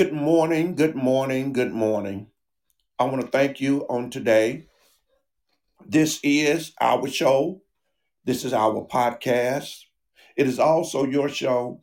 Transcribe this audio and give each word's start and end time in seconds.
Good 0.00 0.14
morning, 0.14 0.76
good 0.76 0.96
morning, 0.96 1.52
good 1.52 1.72
morning. 1.72 2.28
I 2.98 3.04
want 3.04 3.20
to 3.20 3.26
thank 3.26 3.60
you 3.60 3.82
on 3.90 4.08
today. 4.08 4.64
This 5.86 6.18
is 6.22 6.72
our 6.80 7.06
show. 7.06 7.60
This 8.24 8.46
is 8.46 8.54
our 8.54 8.86
podcast. 8.86 9.80
It 10.36 10.46
is 10.46 10.58
also 10.58 11.04
your 11.04 11.28
show 11.28 11.82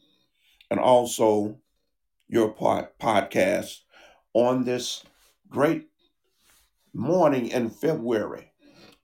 and 0.72 0.80
also 0.80 1.60
your 2.28 2.50
pod- 2.50 2.88
podcast 3.00 3.82
on 4.34 4.64
this 4.64 5.04
great 5.48 5.88
morning 6.92 7.50
in 7.50 7.70
February. 7.70 8.52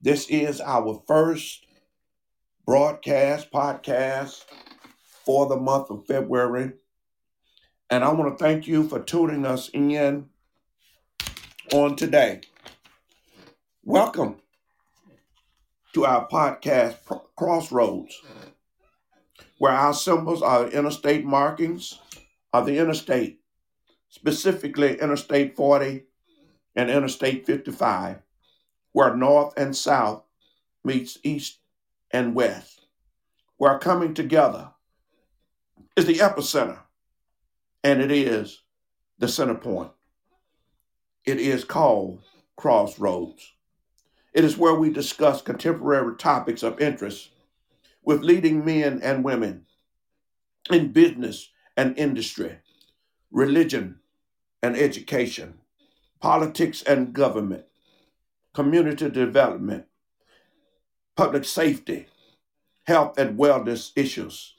This 0.02 0.26
is 0.28 0.60
our 0.60 1.00
first 1.06 1.64
broadcast 2.66 3.52
podcast 3.52 4.44
for 5.24 5.46
the 5.46 5.56
month 5.56 5.90
of 5.90 6.04
February. 6.04 6.72
And 7.94 8.02
I 8.02 8.10
want 8.10 8.36
to 8.36 8.44
thank 8.44 8.66
you 8.66 8.88
for 8.88 8.98
tuning 8.98 9.46
us 9.46 9.70
in 9.72 10.28
on 11.72 11.94
today. 11.94 12.40
Welcome 13.84 14.38
to 15.92 16.04
our 16.04 16.26
podcast, 16.26 16.96
Crossroads, 17.36 18.20
where 19.58 19.70
our 19.70 19.94
symbols 19.94 20.42
are 20.42 20.66
interstate 20.66 21.24
markings 21.24 22.00
of 22.52 22.66
the 22.66 22.78
interstate, 22.78 23.38
specifically 24.08 25.00
Interstate 25.00 25.54
40 25.54 26.02
and 26.74 26.90
Interstate 26.90 27.46
55, 27.46 28.18
where 28.90 29.16
north 29.16 29.54
and 29.56 29.76
south 29.76 30.24
meets 30.82 31.18
east 31.22 31.60
and 32.10 32.34
west, 32.34 32.88
where 33.56 33.78
coming 33.78 34.14
together 34.14 34.70
is 35.94 36.06
the 36.06 36.14
epicenter, 36.14 36.80
and 37.84 38.00
it 38.00 38.10
is 38.10 38.62
the 39.18 39.28
center 39.28 39.54
point. 39.54 39.92
It 41.24 41.38
is 41.38 41.64
called 41.64 42.22
Crossroads. 42.56 43.52
It 44.32 44.44
is 44.44 44.56
where 44.56 44.74
we 44.74 44.90
discuss 44.90 45.42
contemporary 45.42 46.16
topics 46.16 46.62
of 46.62 46.80
interest 46.80 47.30
with 48.02 48.22
leading 48.22 48.64
men 48.64 49.00
and 49.02 49.22
women 49.22 49.66
in 50.70 50.92
business 50.92 51.50
and 51.76 51.96
industry, 51.98 52.58
religion 53.30 54.00
and 54.62 54.76
education, 54.76 55.58
politics 56.20 56.82
and 56.82 57.12
government, 57.12 57.64
community 58.54 59.10
development, 59.10 59.84
public 61.16 61.44
safety, 61.44 62.06
health 62.86 63.18
and 63.18 63.38
wellness 63.38 63.92
issues, 63.94 64.54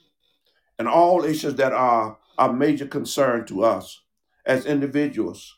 and 0.78 0.88
all 0.88 1.24
issues 1.24 1.54
that 1.56 1.72
are 1.72 2.18
a 2.38 2.52
major 2.52 2.86
concern 2.86 3.46
to 3.46 3.64
us 3.64 4.02
as 4.44 4.66
individuals, 4.66 5.56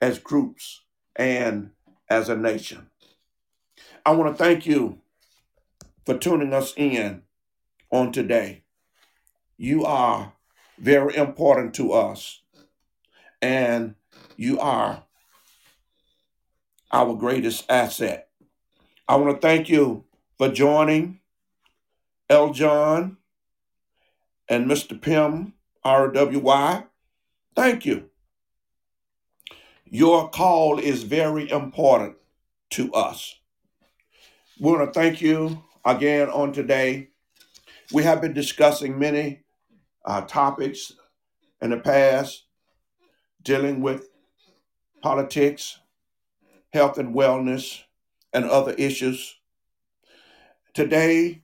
as 0.00 0.18
groups, 0.18 0.82
and 1.16 1.70
as 2.08 2.28
a 2.28 2.36
nation. 2.36 2.90
I 4.04 4.12
want 4.12 4.36
to 4.36 4.42
thank 4.42 4.66
you 4.66 5.00
for 6.04 6.16
tuning 6.16 6.52
us 6.52 6.72
in 6.76 7.22
on 7.90 8.12
today. 8.12 8.64
You 9.56 9.84
are 9.84 10.32
very 10.78 11.16
important 11.16 11.74
to 11.74 11.92
us, 11.92 12.40
and 13.42 13.94
you 14.36 14.58
are 14.58 15.04
our 16.92 17.14
greatest 17.14 17.70
asset. 17.70 18.28
I 19.06 19.16
want 19.16 19.34
to 19.34 19.40
thank 19.40 19.68
you 19.68 20.04
for 20.38 20.48
joining 20.48 21.20
El 22.28 22.52
John 22.52 23.18
and 24.48 24.66
Mr. 24.66 25.00
Pim 25.00 25.52
RWY. 25.84 26.86
Thank 27.56 27.86
you. 27.86 28.10
Your 29.86 30.28
call 30.30 30.78
is 30.78 31.02
very 31.02 31.50
important 31.50 32.16
to 32.70 32.92
us. 32.92 33.34
We 34.60 34.70
want 34.70 34.92
to 34.92 35.00
thank 35.00 35.20
you 35.20 35.64
again 35.84 36.28
on 36.28 36.52
today. 36.52 37.08
We 37.92 38.04
have 38.04 38.20
been 38.20 38.34
discussing 38.34 38.98
many 38.98 39.40
uh, 40.04 40.22
topics 40.22 40.92
in 41.60 41.70
the 41.70 41.78
past 41.78 42.44
dealing 43.42 43.80
with 43.80 44.08
politics, 45.02 45.78
health 46.72 46.98
and 46.98 47.14
wellness, 47.14 47.82
and 48.32 48.44
other 48.44 48.72
issues. 48.72 49.36
Today, 50.74 51.42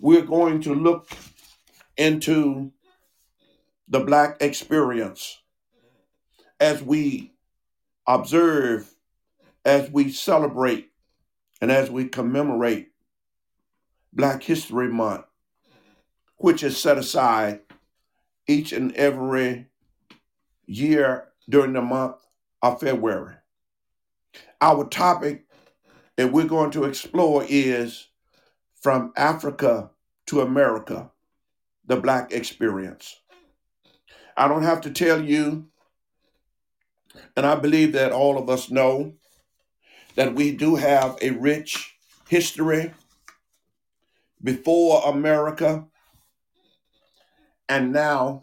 we're 0.00 0.22
going 0.22 0.62
to 0.62 0.74
look 0.74 1.08
into 1.96 2.72
the 3.88 4.00
Black 4.00 4.36
experience 4.40 5.40
as 6.58 6.82
we 6.82 7.32
observe, 8.06 8.92
as 9.64 9.90
we 9.90 10.10
celebrate, 10.10 10.90
and 11.60 11.70
as 11.70 11.90
we 11.90 12.06
commemorate 12.06 12.90
Black 14.12 14.42
History 14.42 14.88
Month, 14.88 15.24
which 16.36 16.62
is 16.62 16.80
set 16.80 16.98
aside 16.98 17.60
each 18.46 18.72
and 18.72 18.94
every 18.94 19.66
year 20.66 21.28
during 21.48 21.72
the 21.72 21.82
month 21.82 22.16
of 22.62 22.80
February. 22.80 23.34
Our 24.60 24.88
topic 24.88 25.46
that 26.16 26.32
we're 26.32 26.44
going 26.46 26.70
to 26.72 26.84
explore 26.84 27.44
is 27.48 28.08
From 28.80 29.12
Africa 29.16 29.90
to 30.26 30.40
America, 30.40 31.10
the 31.86 31.96
Black 31.96 32.32
Experience. 32.32 33.20
I 34.36 34.48
don't 34.48 34.64
have 34.64 34.82
to 34.82 34.90
tell 34.90 35.22
you, 35.22 35.66
and 37.36 37.46
I 37.46 37.54
believe 37.54 37.92
that 37.92 38.12
all 38.12 38.36
of 38.38 38.50
us 38.50 38.70
know, 38.70 39.14
that 40.14 40.34
we 40.34 40.52
do 40.52 40.76
have 40.76 41.16
a 41.22 41.30
rich 41.30 41.96
history 42.28 42.92
before 44.42 45.02
America 45.06 45.86
and 47.68 47.92
now 47.92 48.42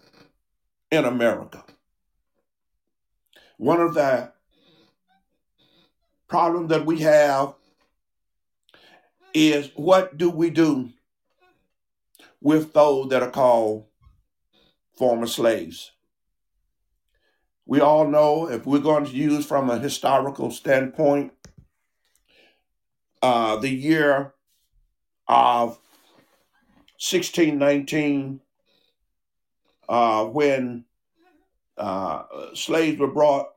in 0.91 1.05
America. 1.05 1.63
One 3.57 3.79
of 3.79 3.93
the 3.93 4.31
problems 6.27 6.69
that 6.69 6.85
we 6.85 6.99
have 6.99 7.53
is 9.33 9.71
what 9.75 10.17
do 10.17 10.29
we 10.29 10.49
do 10.49 10.89
with 12.41 12.73
those 12.73 13.09
that 13.09 13.23
are 13.23 13.31
called 13.31 13.85
former 14.95 15.27
slaves? 15.27 15.91
We 17.65 17.79
all 17.79 18.07
know 18.07 18.49
if 18.49 18.65
we're 18.65 18.79
going 18.79 19.05
to 19.05 19.11
use 19.11 19.45
from 19.45 19.69
a 19.69 19.79
historical 19.79 20.51
standpoint, 20.51 21.31
uh, 23.21 23.55
the 23.55 23.69
year 23.69 24.33
of 25.27 25.79
1619, 26.99 28.41
uh, 29.87 30.25
when 30.25 30.85
uh, 31.77 32.23
slaves 32.53 32.99
were 32.99 33.07
brought 33.07 33.47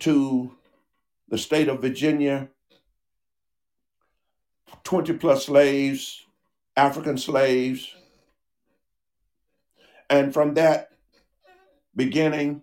to 0.00 0.52
the 1.28 1.38
state 1.38 1.68
of 1.68 1.80
Virginia, 1.80 2.48
20 4.84 5.14
plus 5.14 5.46
slaves, 5.46 6.24
African 6.76 7.18
slaves. 7.18 7.94
And 10.10 10.32
from 10.32 10.54
that 10.54 10.90
beginning, 11.94 12.62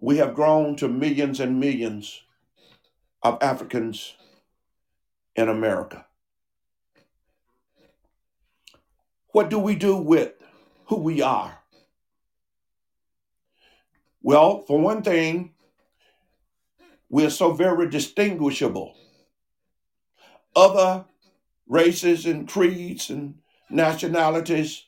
we 0.00 0.18
have 0.18 0.34
grown 0.34 0.76
to 0.76 0.88
millions 0.88 1.40
and 1.40 1.60
millions 1.60 2.22
of 3.22 3.38
Africans 3.42 4.14
in 5.34 5.48
America. 5.48 6.06
What 9.32 9.50
do 9.50 9.58
we 9.58 9.74
do 9.74 9.96
with 9.96 10.32
who 10.86 10.96
we 10.96 11.20
are? 11.20 11.58
Well, 14.22 14.62
for 14.62 14.80
one 14.80 15.02
thing, 15.02 15.52
we're 17.10 17.30
so 17.30 17.52
very 17.52 17.88
distinguishable. 17.88 18.96
Other 20.54 21.04
races 21.68 22.26
and 22.26 22.48
creeds 22.48 23.10
and 23.10 23.36
nationalities 23.68 24.85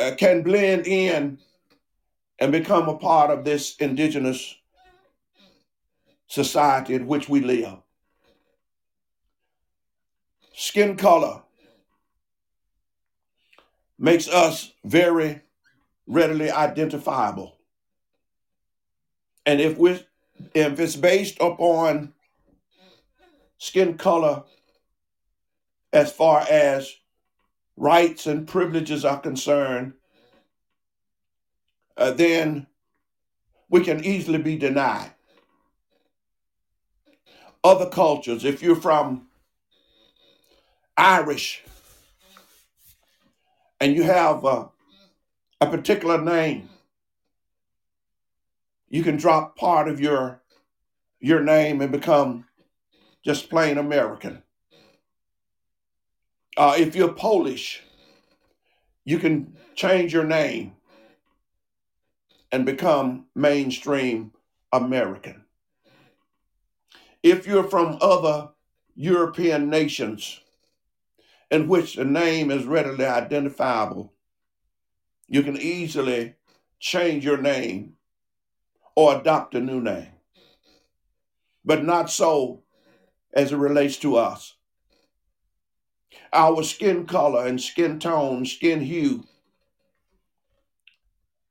uh, 0.00 0.14
can 0.16 0.42
blend 0.42 0.86
in 0.86 1.38
and 2.38 2.52
become 2.52 2.88
a 2.88 2.96
part 2.96 3.30
of 3.30 3.44
this 3.44 3.76
indigenous 3.76 4.56
society 6.26 6.94
in 6.94 7.06
which 7.06 7.28
we 7.28 7.40
live. 7.40 7.76
Skin 10.54 10.96
color 10.96 11.42
makes 13.98 14.28
us 14.28 14.72
very 14.84 15.42
readily 16.06 16.50
identifiable. 16.50 17.58
And 19.44 19.60
if 19.60 19.76
we 19.76 20.04
if 20.54 20.80
it's 20.80 20.96
based 20.96 21.36
upon 21.40 22.14
skin 23.58 23.98
color 23.98 24.44
as 25.92 26.12
far 26.12 26.40
as 26.48 26.94
rights 27.80 28.26
and 28.26 28.46
privileges 28.46 29.06
are 29.06 29.18
concerned, 29.18 29.94
uh, 31.96 32.10
then 32.10 32.66
we 33.70 33.80
can 33.80 34.04
easily 34.04 34.36
be 34.36 34.56
denied. 34.56 35.10
Other 37.64 37.88
cultures, 37.88 38.44
if 38.44 38.62
you're 38.62 38.76
from 38.76 39.28
Irish 40.96 41.64
and 43.80 43.94
you 43.94 44.02
have 44.02 44.44
uh, 44.44 44.66
a 45.62 45.66
particular 45.66 46.20
name, 46.20 46.68
you 48.90 49.02
can 49.02 49.16
drop 49.16 49.56
part 49.56 49.88
of 49.88 50.00
your 50.00 50.42
your 51.18 51.40
name 51.42 51.80
and 51.80 51.92
become 51.92 52.46
just 53.24 53.48
plain 53.48 53.78
American. 53.78 54.42
Uh, 56.60 56.74
if 56.76 56.94
you're 56.94 57.14
Polish, 57.14 57.80
you 59.06 59.18
can 59.18 59.56
change 59.74 60.12
your 60.12 60.24
name 60.26 60.74
and 62.52 62.66
become 62.66 63.24
mainstream 63.34 64.32
American. 64.70 65.46
If 67.22 67.46
you're 67.46 67.64
from 67.64 67.96
other 68.02 68.50
European 68.94 69.70
nations 69.70 70.40
in 71.50 71.66
which 71.66 71.94
the 71.94 72.04
name 72.04 72.50
is 72.50 72.66
readily 72.66 73.06
identifiable, 73.06 74.12
you 75.28 75.42
can 75.42 75.56
easily 75.56 76.34
change 76.78 77.24
your 77.24 77.38
name 77.38 77.94
or 78.94 79.18
adopt 79.18 79.54
a 79.54 79.60
new 79.62 79.80
name. 79.80 80.12
But 81.64 81.84
not 81.84 82.10
so 82.10 82.64
as 83.32 83.50
it 83.50 83.56
relates 83.56 83.96
to 84.00 84.18
us. 84.18 84.56
Our 86.32 86.62
skin 86.62 87.06
color 87.06 87.46
and 87.46 87.60
skin 87.60 87.98
tone, 87.98 88.46
skin 88.46 88.80
hue 88.80 89.24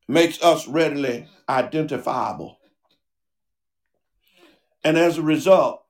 makes 0.08 0.42
us 0.42 0.68
readily 0.68 1.28
identifiable. 1.48 2.58
And 4.84 4.98
as 4.98 5.18
a 5.18 5.22
result, 5.22 5.84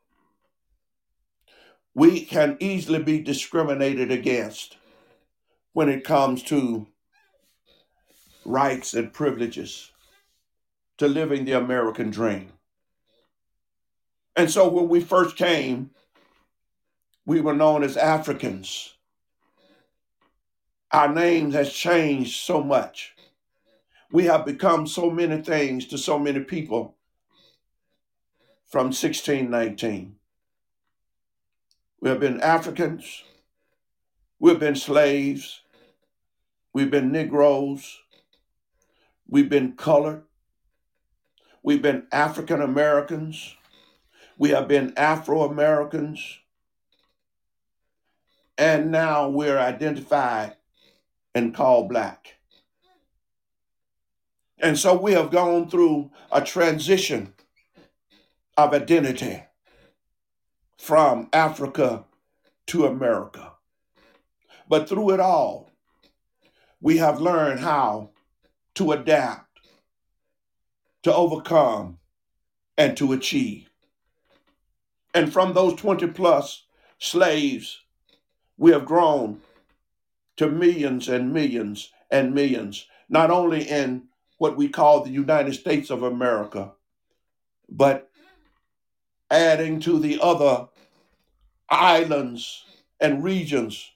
we 1.93 2.21
can 2.25 2.57
easily 2.59 3.01
be 3.03 3.19
discriminated 3.19 4.11
against 4.11 4.77
when 5.73 5.89
it 5.89 6.03
comes 6.03 6.41
to 6.43 6.87
rights 8.45 8.93
and 8.93 9.13
privileges 9.13 9.91
to 10.97 11.07
living 11.07 11.45
the 11.45 11.53
American 11.53 12.09
dream. 12.09 12.53
And 14.35 14.49
so 14.49 14.67
when 14.67 14.89
we 14.89 15.01
first 15.01 15.35
came, 15.35 15.91
we 17.29 17.41
were 17.41 17.53
known 17.53 17.83
as 17.83 17.95
Africans. 17.95 18.95
Our 20.91 21.13
name 21.13 21.51
has 21.51 21.71
changed 21.71 22.41
so 22.41 22.63
much. 22.63 23.13
We 24.11 24.23
have 24.25 24.47
become 24.47 24.87
so 24.87 25.11
many 25.11 25.39
things 25.43 25.85
to 25.89 25.99
so 25.99 26.17
many 26.17 26.39
people 26.39 26.95
from 28.65 28.85
1619. 28.85 30.15
We 32.01 32.09
have 32.09 32.19
been 32.19 32.41
Africans, 32.41 33.23
we've 34.39 34.59
been 34.59 34.75
slaves, 34.75 35.61
we've 36.73 36.89
been 36.89 37.11
Negroes, 37.11 37.99
we've 39.27 39.49
been 39.49 39.73
colored, 39.73 40.23
we've 41.61 41.83
been 41.83 42.07
African 42.11 42.59
Americans, 42.59 43.55
we 44.35 44.49
have 44.49 44.67
been 44.67 44.93
Afro 44.97 45.43
Americans, 45.43 46.38
and 48.59 48.91
now 48.91 49.29
we're 49.29 49.57
identified 49.57 50.57
and 51.33 51.55
called 51.55 51.87
black. 51.87 52.35
And 54.59 54.77
so 54.77 54.99
we 54.99 55.13
have 55.13 55.31
gone 55.31 55.69
through 55.69 56.11
a 56.29 56.41
transition 56.41 57.33
of 58.57 58.73
identity 58.73 59.41
from 60.77 61.29
Africa 61.31 62.03
to 62.67 62.85
America. 62.85 63.53
But 64.67 64.89
through 64.89 65.11
it 65.11 65.21
all, 65.21 65.71
we 66.81 66.97
have 66.97 67.21
learned 67.21 67.61
how 67.61 68.09
to 68.75 68.91
adapt, 68.91 69.61
to 71.03 71.15
overcome, 71.15 71.97
and 72.77 72.97
to 72.97 73.13
achieve. 73.13 73.69
And 75.13 75.31
from 75.31 75.53
those 75.53 75.75
20 75.75 76.07
plus 76.07 76.65
slaves, 76.97 77.79
we 78.59 78.71
have 78.71 78.85
grown 78.85 79.39
to 80.35 80.49
millions 80.49 81.07
and 81.07 81.33
millions 81.33 81.91
and 82.11 82.35
millions, 82.35 82.85
not 83.07 83.31
only 83.31 83.63
in 83.63 84.03
what 84.37 84.57
we 84.57 84.67
call 84.67 85.03
the 85.03 85.09
United 85.09 85.53
States 85.53 85.89
of 85.89 86.03
America, 86.03 86.73
but 87.69 88.11
adding 89.31 89.79
to 89.79 89.97
the 89.97 90.19
other 90.21 90.67
islands 91.69 92.65
and 92.99 93.23
regions 93.23 93.91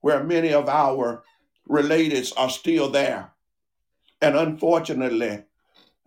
where 0.00 0.22
many 0.22 0.52
of 0.52 0.68
our 0.68 1.24
relatives 1.66 2.32
are 2.32 2.50
still 2.50 2.90
there. 2.90 3.32
And 4.22 4.36
unfortunately, 4.36 5.44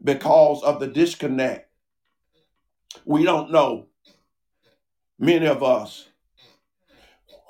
because 0.02 0.64
of 0.64 0.80
the 0.80 0.88
disconnect, 0.88 1.70
we 3.06 3.24
don't 3.24 3.52
know 3.52 3.88
many 5.20 5.48
of 5.48 5.64
us, 5.64 6.08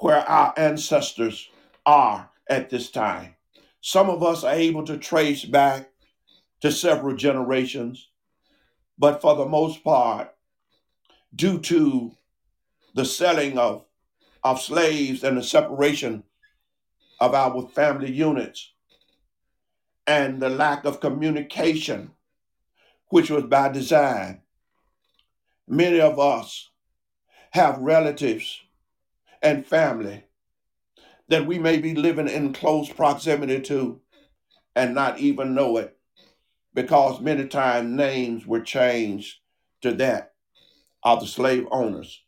where 0.03 0.29
our 0.29 0.53
ancestors 0.57 1.49
are 1.85 2.29
at 2.49 2.69
this 2.69 2.91
time. 2.91 3.33
Some 3.79 4.09
of 4.09 4.21
us 4.21 4.43
are 4.43 4.53
able 4.53 4.83
to 4.83 4.97
trace 4.97 5.45
back 5.45 5.91
to 6.59 6.73
several 6.73 7.15
generations, 7.15 8.09
but 8.97 9.21
for 9.21 9.33
the 9.37 9.45
most 9.45 9.81
part, 9.81 10.35
due 11.33 11.57
to 11.57 12.11
the 12.93 13.05
selling 13.05 13.57
of, 13.57 13.85
of 14.43 14.59
slaves 14.59 15.23
and 15.23 15.37
the 15.37 15.41
separation 15.41 16.25
of 17.21 17.33
our 17.33 17.65
family 17.69 18.11
units 18.11 18.73
and 20.05 20.41
the 20.41 20.49
lack 20.49 20.83
of 20.83 20.99
communication, 20.99 22.11
which 23.07 23.31
was 23.31 23.45
by 23.45 23.69
design, 23.69 24.41
many 25.65 26.01
of 26.01 26.19
us 26.19 26.71
have 27.51 27.77
relatives 27.77 28.62
and 29.43 29.65
family 29.65 30.23
that 31.27 31.45
we 31.45 31.59
may 31.59 31.77
be 31.77 31.93
living 31.93 32.27
in 32.27 32.53
close 32.53 32.89
proximity 32.89 33.59
to 33.61 34.01
and 34.75 34.95
not 34.95 35.19
even 35.19 35.53
know 35.53 35.77
it 35.77 35.97
because 36.73 37.21
many 37.21 37.47
times 37.47 37.91
names 37.91 38.47
were 38.47 38.61
changed 38.61 39.37
to 39.81 39.93
that 39.93 40.33
of 41.03 41.19
the 41.19 41.27
slave 41.27 41.67
owners. 41.71 42.23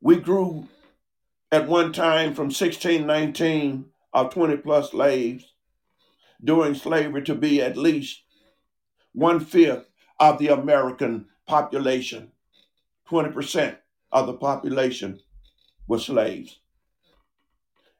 We 0.00 0.16
grew 0.16 0.68
at 1.50 1.68
one 1.68 1.92
time 1.92 2.34
from 2.34 2.46
1619 2.46 3.86
of 4.12 4.32
20 4.32 4.56
plus 4.58 4.90
slaves 4.90 5.44
during 6.42 6.74
slavery 6.74 7.22
to 7.22 7.34
be 7.34 7.60
at 7.62 7.76
least 7.76 8.22
one 9.12 9.40
fifth 9.40 9.84
of 10.18 10.38
the 10.38 10.48
American 10.48 11.26
population, 11.46 12.31
20% 13.12 13.76
of 14.10 14.26
the 14.26 14.32
population 14.32 15.20
were 15.86 15.98
slaves. 15.98 16.60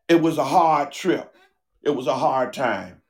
It 0.09 0.23
was 0.23 0.39
a 0.39 0.45
hard 0.45 0.91
trip. 0.91 1.37
It 1.83 1.91
was 1.91 2.07
a 2.07 2.15
hard 2.15 2.55
time. 2.55 3.03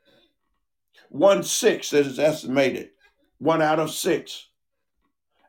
One 1.11 1.44
sixth 1.44 1.92
is 1.92 2.18
estimated, 2.18 2.90
one 3.38 3.62
out 3.62 3.78
of 3.78 3.92
six 3.92 4.49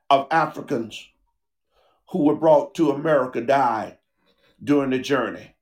of 0.10 0.28
Africans 0.30 1.10
who 2.10 2.26
were 2.26 2.36
brought 2.36 2.76
to 2.76 2.92
America 2.92 3.42
died 3.42 3.98
during 4.64 4.92
the 4.92 5.00
journey. 5.00 5.56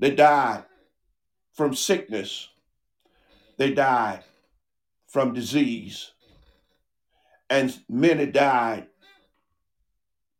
They 0.00 0.10
died 0.10 0.64
from 1.52 1.74
sickness. 1.74 2.48
They 3.56 3.72
died 3.72 4.24
from 5.06 5.32
disease 5.32 6.10
and 7.48 7.78
many 7.88 8.26
died 8.26 8.88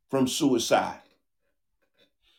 from 0.09 0.29
suicide. 0.29 1.01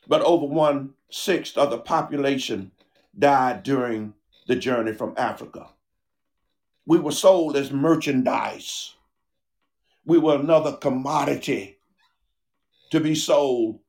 But 0.07 0.21
over 0.21 0.45
one 0.45 0.93
sixth 1.09 1.57
of 1.57 1.69
the 1.69 1.77
population 1.77 2.71
died 3.17 3.63
during 3.63 4.13
the 4.47 4.55
journey 4.55 4.93
from 4.93 5.13
Africa. 5.17 5.69
We 6.85 6.99
were 6.99 7.11
sold 7.11 7.57
as 7.57 7.71
merchandise. 7.71 8.95
We 10.05 10.17
were 10.17 10.35
another 10.35 10.73
commodity 10.73 11.79
to 12.91 13.01
be 13.01 13.13
sold 13.15 13.79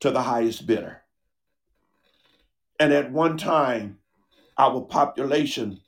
to 0.00 0.10
the 0.10 0.22
highest 0.22 0.66
bidder. 0.66 1.02
And 2.78 2.92
at 2.92 3.10
one 3.10 3.38
time, 3.38 3.98
our 4.58 4.82
population 4.82 5.80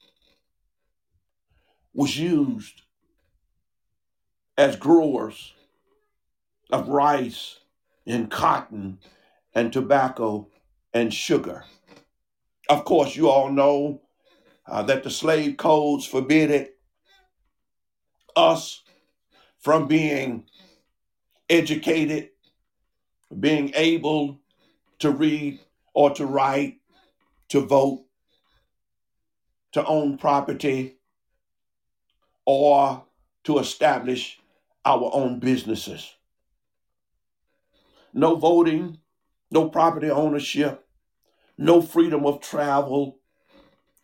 was 1.93 2.17
used 2.17 2.83
as 4.57 4.77
growers 4.77 5.53
of 6.71 6.89
rice 6.89 7.61
and 8.07 8.31
cotton 8.31 8.99
and 9.55 9.73
tobacco 9.73 10.49
and 10.93 11.13
sugar. 11.13 11.65
Of 12.69 12.85
course, 12.85 13.17
you 13.17 13.29
all 13.29 13.51
know 13.51 14.03
uh, 14.67 14.83
that 14.83 15.03
the 15.03 15.11
slave 15.11 15.57
codes 15.57 16.07
forbid 16.07 16.69
us 18.37 18.83
from 19.59 19.89
being 19.89 20.45
educated, 21.49 22.31
being 23.41 23.73
able 23.75 24.41
to 24.99 25.11
read 25.11 25.61
or 25.95 26.11
to 26.11 26.27
write, 26.27 26.79
to 27.49 27.61
vote, 27.61 28.05
to 29.73 29.85
own 29.85 30.19
property, 30.19 30.97
or 32.45 33.05
to 33.45 33.59
establish 33.59 34.39
our 34.85 35.11
own 35.13 35.39
businesses. 35.39 36.15
No 38.13 38.37
voting, 38.37 38.99
no 39.51 39.69
property 39.69 40.11
ownership, 40.11 40.87
no 41.57 41.81
freedom 41.81 42.27
of 42.27 42.41
travel, 42.41 43.19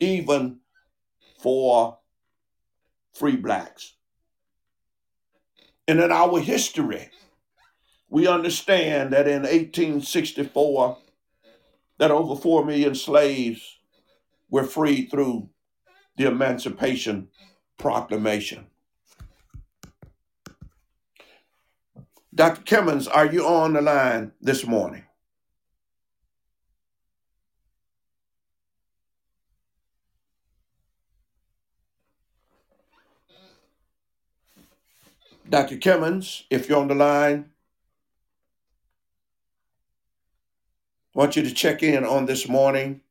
even 0.01 0.61
for 1.39 1.99
free 3.13 3.37
blacks. 3.37 3.95
And 5.87 6.01
in 6.01 6.11
our 6.11 6.41
history, 6.41 7.11
we 8.09 8.27
understand 8.27 9.13
that 9.13 9.27
in 9.27 9.43
1864, 9.43 10.99
that 11.99 12.11
over 12.11 12.41
4 12.41 12.65
million 12.65 12.95
slaves 12.95 13.79
were 14.51 14.65
freed 14.65 15.11
through 15.11 15.51
the 16.17 16.27
Emancipation 16.27 17.29
Proclamation. 17.77 18.67
Dr. 22.35 22.63
Kimmons, 22.63 23.07
are 23.07 23.27
you 23.27 23.47
on 23.47 23.75
the 23.75 23.81
line 23.81 24.33
this 24.41 24.67
morning? 24.67 25.05
Dr. 35.49 35.77
Kimmons, 35.77 36.45
if 36.51 36.69
you're 36.69 36.81
on 36.81 36.89
the 36.89 36.95
line, 36.97 37.51
I 41.15 41.19
want 41.21 41.37
you 41.37 41.43
to 41.45 41.55
check 41.55 41.85
in 41.85 42.05
on 42.05 42.27
this 42.27 42.49
morning. 42.49 43.03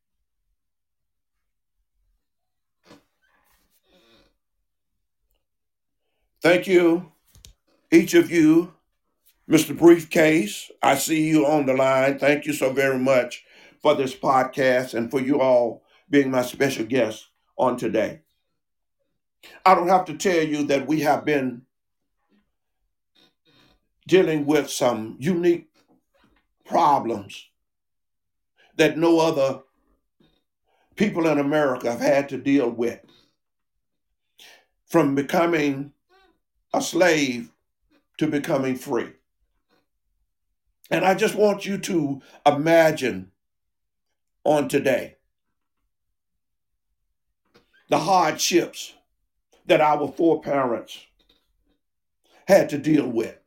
Thank 6.41 6.67
you, 6.67 7.13
each 7.89 8.13
of 8.15 8.29
you. 8.29 8.73
Mr. 9.49 9.77
Briefcase, 9.77 10.71
I 10.81 10.95
see 10.95 11.27
you 11.27 11.45
on 11.45 11.65
the 11.65 11.73
line. 11.73 12.17
Thank 12.17 12.45
you 12.45 12.53
so 12.53 12.71
very 12.71 12.97
much 12.97 13.43
for 13.81 13.93
this 13.93 14.15
podcast 14.15 14.93
and 14.93 15.11
for 15.11 15.19
you 15.19 15.41
all 15.41 15.83
being 16.09 16.31
my 16.31 16.43
special 16.43 16.85
guest 16.85 17.27
on 17.57 17.75
today. 17.75 18.21
I 19.65 19.75
don't 19.75 19.89
have 19.89 20.05
to 20.05 20.15
tell 20.15 20.41
you 20.41 20.63
that 20.67 20.87
we 20.87 21.01
have 21.01 21.25
been 21.25 21.63
dealing 24.07 24.45
with 24.45 24.69
some 24.69 25.17
unique 25.19 25.67
problems 26.65 27.49
that 28.77 28.97
no 28.97 29.19
other 29.19 29.61
people 30.95 31.27
in 31.27 31.37
America 31.37 31.91
have 31.91 31.99
had 31.99 32.29
to 32.29 32.37
deal 32.37 32.69
with. 32.69 32.99
From 34.87 35.15
becoming 35.15 35.91
a 36.73 36.81
slave 36.81 37.51
to 38.19 38.27
becoming 38.27 38.75
free. 38.75 39.11
And 40.93 41.03
I 41.03 41.15
just 41.15 41.33
want 41.33 41.65
you 41.65 41.79
to 41.79 42.21
imagine 42.45 43.31
on 44.43 44.67
today 44.67 45.15
the 47.89 47.97
hardships 47.97 48.93
that 49.65 49.81
our 49.81 50.07
foreparents 50.07 50.99
had 52.47 52.69
to 52.69 52.77
deal 52.77 53.07
with 53.07 53.39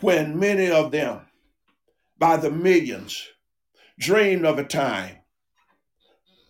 when 0.00 0.38
many 0.38 0.70
of 0.70 0.90
them, 0.90 1.22
by 2.18 2.36
the 2.36 2.50
millions, 2.50 3.28
dreamed 3.98 4.44
of 4.44 4.58
a 4.58 4.64
time 4.64 5.20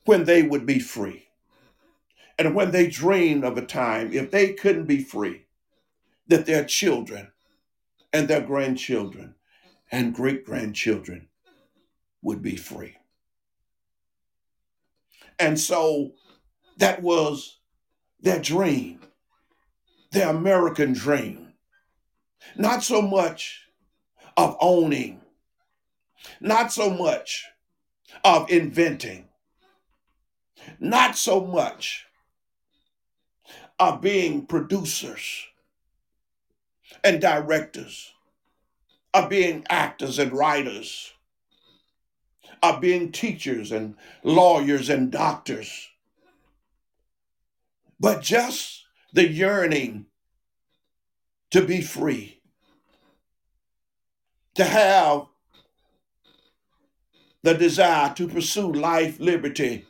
when 0.05 0.25
they 0.25 0.43
would 0.43 0.67
be 0.67 0.81
free. 0.81 1.29
And 2.41 2.57
when 2.57 2.73
they 2.73 2.89
dreamed 2.89 3.45
of 3.45 3.57
a 3.57 3.65
time, 3.65 4.13
if 4.13 4.33
they 4.33 4.53
couldn't 4.55 4.87
be 4.87 5.05
free, 5.05 5.47
that 6.27 6.47
their 6.47 6.65
children 6.65 7.32
and 8.13 8.29
their 8.29 8.41
grandchildren 8.41 9.35
and 9.91 10.15
great 10.15 10.45
grandchildren 10.45 11.29
would 12.23 12.43
be 12.43 12.57
free. 12.57 12.97
And 15.39 15.59
so 15.59 16.13
that 16.79 17.03
was 17.03 17.59
their 18.21 18.41
dream, 18.41 19.01
their 20.13 20.29
American 20.29 20.93
dream. 20.93 21.55
Not 22.57 22.83
so 22.83 23.03
much 23.03 23.67
of 24.37 24.57
owning, 24.61 25.21
not 26.41 26.73
so 26.73 26.91
much 26.91 27.45
of 28.25 28.51
inventing, 28.51 29.29
not 30.79 31.17
so 31.17 31.45
much 31.45 32.07
of 33.79 34.01
being 34.01 34.47
producers 34.47 35.47
and 37.05 37.21
directors, 37.21 38.13
are 39.15 39.29
being 39.29 39.65
actors 39.69 40.19
and 40.19 40.33
writers, 40.33 41.13
are 42.63 42.81
being 42.81 43.13
teachers 43.13 43.73
and 43.73 43.97
lawyers 44.23 44.89
and 44.89 45.11
doctors, 45.11 45.89
but 47.99 48.23
just 48.23 48.85
the 49.13 49.29
yearning 49.29 50.07
to 51.51 51.65
be 51.65 51.81
free, 51.81 52.41
to 54.55 54.65
have 54.65 55.27
the 57.43 57.55
desire 57.55 58.15
to 58.15 58.29
pursue 58.29 58.73
life, 58.73 59.19
liberty, 59.19 59.85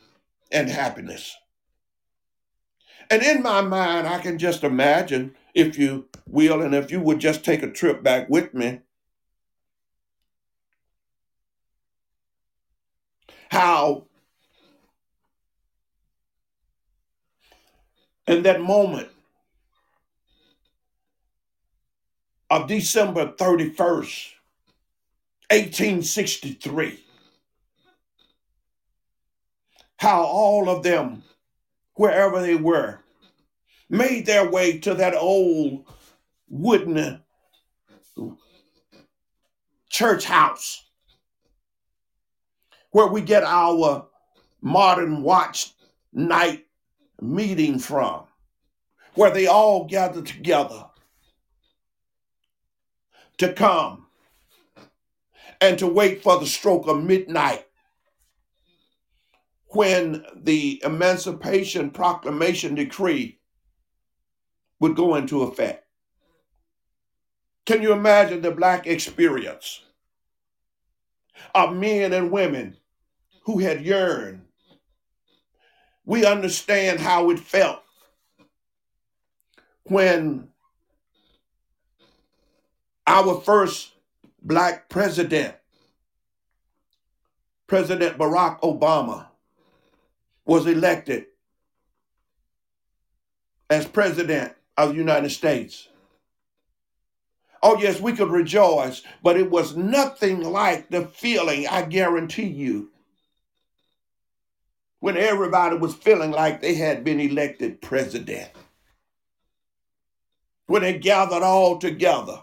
and 0.51 0.69
happiness. 0.69 1.37
And 3.11 3.23
in 3.23 3.43
my 3.43 3.61
mind, 3.61 4.07
I 4.09 4.19
can 4.19 4.39
just 4.39 4.65
imagine, 4.65 5.37
if 5.55 5.79
you 5.79 6.09
will, 6.27 6.63
and 6.63 6.75
if 6.75 6.91
you 6.91 7.01
would 7.01 7.19
just 7.19 7.45
take 7.45 7.63
a 7.63 7.71
trip 7.71 8.03
back 8.03 8.29
with 8.29 8.55
me, 8.55 8.81
how? 13.51 14.07
In 18.27 18.43
that 18.45 18.61
moment 18.61 19.09
of 22.49 22.69
December 22.69 23.33
31st, 23.33 24.33
1863, 25.51 27.05
how 29.97 30.23
all 30.23 30.71
of 30.71 30.83
them, 30.83 31.23
wherever 31.95 32.41
they 32.41 32.55
were, 32.55 33.02
made 33.93 34.25
their 34.25 34.51
way 34.51 34.79
to 34.79 34.95
that 34.95 35.15
old 35.15 35.87
wooden 36.49 37.21
church 39.91 40.25
house 40.25 40.87
where 42.91 43.07
we 43.07 43.21
get 43.21 43.45
our 43.45 44.09
modern 44.63 45.23
watch 45.23 45.75
night 46.11 46.65
meeting 47.21 47.79
from, 47.79 48.25
where 49.15 49.31
they 49.31 49.47
all 49.47 49.85
gather 49.85 50.23
together 50.23 50.87
to 53.37 53.53
come 53.53 54.07
and 55.61 55.79
to 55.79 55.87
wait 55.87 56.23
for 56.23 56.41
the 56.41 56.47
stroke 56.47 56.89
of 56.89 57.05
midnight 57.05 57.67
when 59.69 60.25
the 60.35 60.81
Emancipation 60.83 61.91
Proclamation 61.91 62.75
decree 62.75 63.39
would 64.83 64.97
go 64.97 65.15
into 65.15 65.45
effect. 65.45 65.87
Can 67.67 67.83
you 67.83 67.93
imagine 67.93 68.43
the 68.43 68.51
black 68.51 68.89
experience 68.89 69.85
of 71.55 71.77
men 71.77 72.13
and 72.13 72.33
women 72.33 72.77
who 73.45 73.61
had 73.61 73.87
yearned? 73.87 74.43
We 76.05 76.27
understand 76.27 76.99
how 76.99 77.31
it 77.31 77.39
felt 77.39 77.81
when 79.85 80.49
our 83.07 83.41
first 83.41 83.93
black 84.43 84.89
president, 84.89 85.55
President 87.69 88.19
Barack 88.19 88.61
Obama, 88.63 89.29
was 90.45 90.67
elected 90.67 91.27
as 93.71 93.87
president 93.87 94.55
of 94.77 94.91
the 94.91 94.95
United 94.95 95.31
States. 95.31 95.89
Oh, 97.63 97.79
yes, 97.79 98.01
we 98.01 98.13
could 98.13 98.31
rejoice, 98.31 99.03
but 99.23 99.37
it 99.37 99.51
was 99.51 99.77
nothing 99.77 100.43
like 100.43 100.91
the 100.91 101.07
feeling, 101.07 101.69
I 101.69 101.83
guarantee 101.83 102.49
you, 102.49 102.91
when 104.99 105.17
everybody 105.17 105.77
was 105.77 105.95
feeling 105.95 106.33
like 106.33 106.61
they 106.61 106.75
had 106.75 107.05
been 107.05 107.21
elected 107.21 107.81
president. 107.81 108.51
When 110.67 110.83
they 110.83 110.99
gathered 110.99 111.43
all 111.43 111.79
together, 111.79 112.41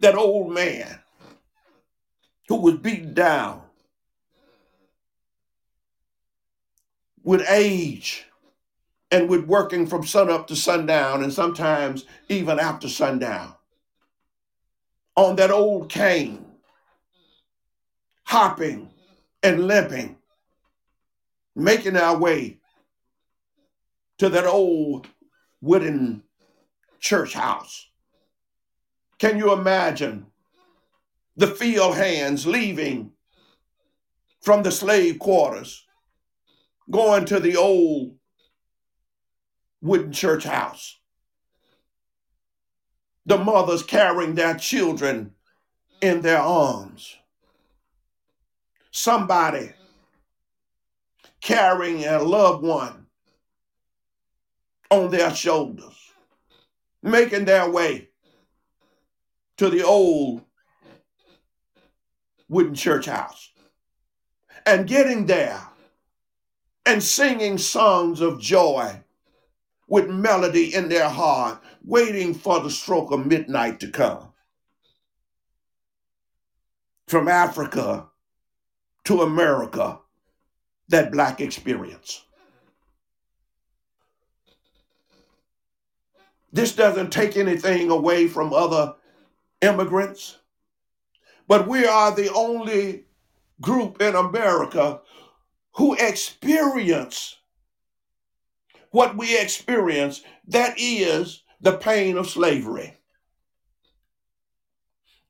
that 0.00 0.14
old 0.14 0.52
man 0.52 1.00
who 2.48 2.56
was 2.56 2.76
beaten 2.76 3.14
down 3.14 3.62
with 7.22 7.44
age 7.48 8.26
and 9.14 9.28
with 9.28 9.44
working 9.44 9.86
from 9.86 10.04
sunup 10.04 10.48
to 10.48 10.56
sundown 10.56 11.22
and 11.22 11.32
sometimes 11.32 12.04
even 12.28 12.58
after 12.58 12.88
sundown 12.88 13.54
on 15.14 15.36
that 15.36 15.52
old 15.52 15.88
cane, 15.88 16.44
hopping 18.24 18.90
and 19.40 19.68
limping, 19.68 20.16
making 21.54 21.96
our 21.96 22.18
way 22.18 22.58
to 24.18 24.28
that 24.28 24.46
old 24.46 25.06
wooden 25.60 26.20
church 26.98 27.34
house. 27.34 27.88
Can 29.20 29.38
you 29.38 29.52
imagine 29.52 30.26
the 31.36 31.46
field 31.46 31.94
hands 31.94 32.48
leaving 32.48 33.12
from 34.40 34.64
the 34.64 34.72
slave 34.72 35.20
quarters, 35.20 35.86
going 36.90 37.24
to 37.26 37.38
the 37.38 37.56
old 37.56 38.16
wooden 39.84 40.12
church 40.12 40.44
house? 40.44 40.98
The 43.26 43.38
mothers 43.38 43.82
carrying 43.82 44.34
their 44.34 44.54
children 44.54 45.34
in 46.00 46.22
their 46.22 46.40
arms. 46.40 47.16
Somebody 48.90 49.72
carrying 51.40 52.04
a 52.04 52.22
loved 52.22 52.64
one 52.64 53.06
on 54.90 55.10
their 55.10 55.34
shoulders, 55.34 56.12
making 57.02 57.44
their 57.44 57.70
way 57.70 58.08
to 59.58 59.68
the 59.68 59.82
old 59.82 60.42
wooden 62.48 62.74
church 62.74 63.06
house 63.06 63.50
and 64.66 64.86
getting 64.86 65.26
there 65.26 65.60
and 66.86 67.02
singing 67.02 67.58
songs 67.58 68.20
of 68.20 68.40
joy 68.40 69.03
with 69.88 70.08
melody 70.08 70.74
in 70.74 70.88
their 70.88 71.08
heart, 71.08 71.62
waiting 71.84 72.34
for 72.34 72.60
the 72.60 72.70
stroke 72.70 73.10
of 73.10 73.26
midnight 73.26 73.80
to 73.80 73.90
come. 73.90 74.32
From 77.06 77.28
Africa 77.28 78.08
to 79.04 79.22
America, 79.22 79.98
that 80.88 81.12
black 81.12 81.40
experience. 81.40 82.24
This 86.52 86.74
doesn't 86.74 87.10
take 87.10 87.36
anything 87.36 87.90
away 87.90 88.28
from 88.28 88.52
other 88.52 88.94
immigrants, 89.60 90.38
but 91.48 91.66
we 91.66 91.84
are 91.84 92.14
the 92.14 92.32
only 92.32 93.04
group 93.60 94.00
in 94.00 94.14
America 94.14 95.00
who 95.72 95.94
experience 95.94 97.38
what 98.94 99.16
we 99.16 99.36
experience 99.36 100.22
that 100.46 100.72
is 100.78 101.42
the 101.60 101.76
pain 101.76 102.16
of 102.16 102.30
slavery. 102.30 102.96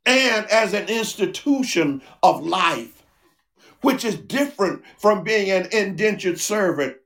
And 0.04 0.44
as 0.50 0.74
an 0.74 0.90
institution 0.90 2.02
of 2.22 2.44
life, 2.44 3.02
which 3.80 4.04
is 4.04 4.16
different 4.16 4.82
from 4.98 5.24
being 5.24 5.50
an 5.50 5.68
indentured 5.72 6.38
servant, 6.38 6.98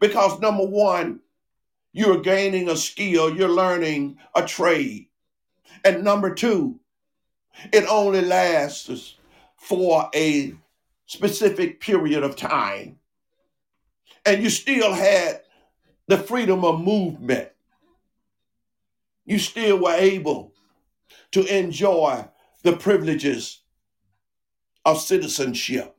because 0.00 0.40
number 0.40 0.64
one, 0.64 1.20
you're 1.92 2.22
gaining 2.22 2.70
a 2.70 2.76
skill, 2.78 3.36
you're 3.36 3.46
learning 3.46 4.16
a 4.34 4.46
trade. 4.46 5.08
And 5.84 6.04
number 6.04 6.34
two, 6.34 6.80
it 7.70 7.84
only 7.86 8.22
lasts 8.22 9.16
for 9.56 10.08
a 10.14 10.54
specific 11.04 11.80
period 11.80 12.22
of 12.22 12.34
time. 12.34 12.98
And 14.24 14.42
you 14.42 14.48
still 14.48 14.94
had 14.94 15.42
the 16.08 16.18
freedom 16.18 16.64
of 16.64 16.80
movement. 16.80 17.50
You 19.24 19.38
still 19.38 19.78
were 19.78 19.94
able 19.94 20.54
to 21.32 21.44
enjoy 21.44 22.26
the 22.62 22.76
privileges 22.76 23.60
of 24.84 25.00
citizenship. 25.00 25.94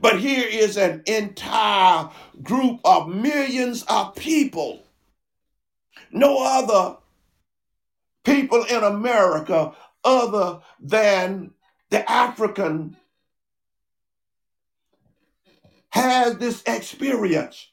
But 0.00 0.18
here 0.18 0.46
is 0.48 0.76
an 0.76 1.02
entire 1.06 2.10
group 2.42 2.80
of 2.84 3.08
millions 3.08 3.84
of 3.88 4.14
people. 4.14 4.82
No 6.10 6.38
other 6.42 6.96
people 8.24 8.64
in 8.64 8.82
America 8.82 9.74
other 10.04 10.60
than 10.80 11.52
the 11.90 12.10
African 12.10 12.96
has 15.90 16.38
this 16.38 16.62
experience. 16.66 17.68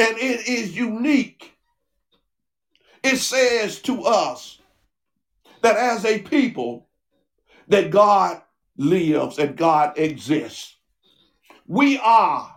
And 0.00 0.16
it 0.16 0.48
is 0.48 0.74
unique. 0.74 1.52
It 3.02 3.18
says 3.18 3.82
to 3.82 4.02
us 4.04 4.58
that 5.60 5.76
as 5.76 6.06
a 6.06 6.20
people, 6.20 6.88
that 7.68 7.90
God 7.90 8.40
lives 8.78 9.38
and 9.38 9.56
God 9.56 9.98
exists. 9.98 10.76
We 11.66 11.98
are 11.98 12.52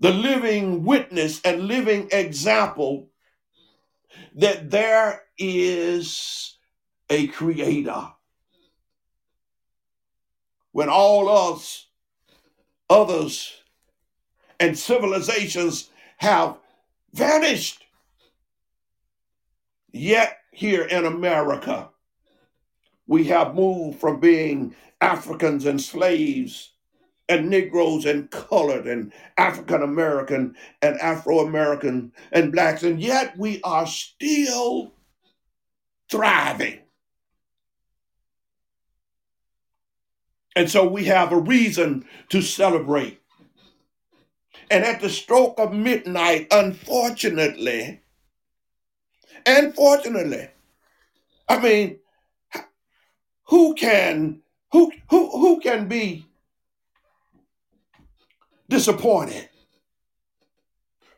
the 0.00 0.10
living 0.10 0.84
witness 0.84 1.40
and 1.42 1.68
living 1.68 2.08
example 2.10 3.10
that 4.34 4.70
there 4.70 5.22
is 5.38 6.56
a 7.10 7.26
creator. 7.28 8.08
When 10.72 10.88
all 10.88 11.28
us 11.28 11.86
others 12.90 13.52
and 14.60 14.78
civilizations 14.78 15.90
have 16.18 16.56
vanished, 17.12 17.84
yet 19.92 20.38
here 20.52 20.84
in 20.84 21.04
America, 21.04 21.90
we 23.06 23.24
have 23.24 23.54
moved 23.54 24.00
from 24.00 24.20
being 24.20 24.74
Africans 25.00 25.66
and 25.66 25.80
slaves 25.80 26.72
and 27.28 27.48
Negroes 27.48 28.04
and 28.04 28.30
colored 28.30 28.86
and 28.86 29.12
African 29.38 29.82
American 29.82 30.54
and 30.82 30.98
Afro 31.00 31.40
American 31.40 32.12
and 32.32 32.52
blacks, 32.52 32.82
and 32.82 33.00
yet 33.00 33.36
we 33.36 33.60
are 33.62 33.86
still 33.86 34.92
thriving. 36.10 36.80
And 40.56 40.70
so 40.70 40.86
we 40.86 41.04
have 41.06 41.32
a 41.32 41.38
reason 41.38 42.04
to 42.28 42.40
celebrate. 42.40 43.20
And 44.70 44.84
at 44.84 45.00
the 45.00 45.10
stroke 45.10 45.54
of 45.58 45.72
midnight, 45.72 46.48
unfortunately, 46.50 48.00
unfortunately, 49.46 50.48
I 51.48 51.60
mean, 51.60 51.98
who 53.44 53.74
can 53.74 54.40
who 54.72 54.92
who 55.10 55.30
who 55.30 55.60
can 55.60 55.86
be 55.86 56.26
disappointed? 58.68 59.48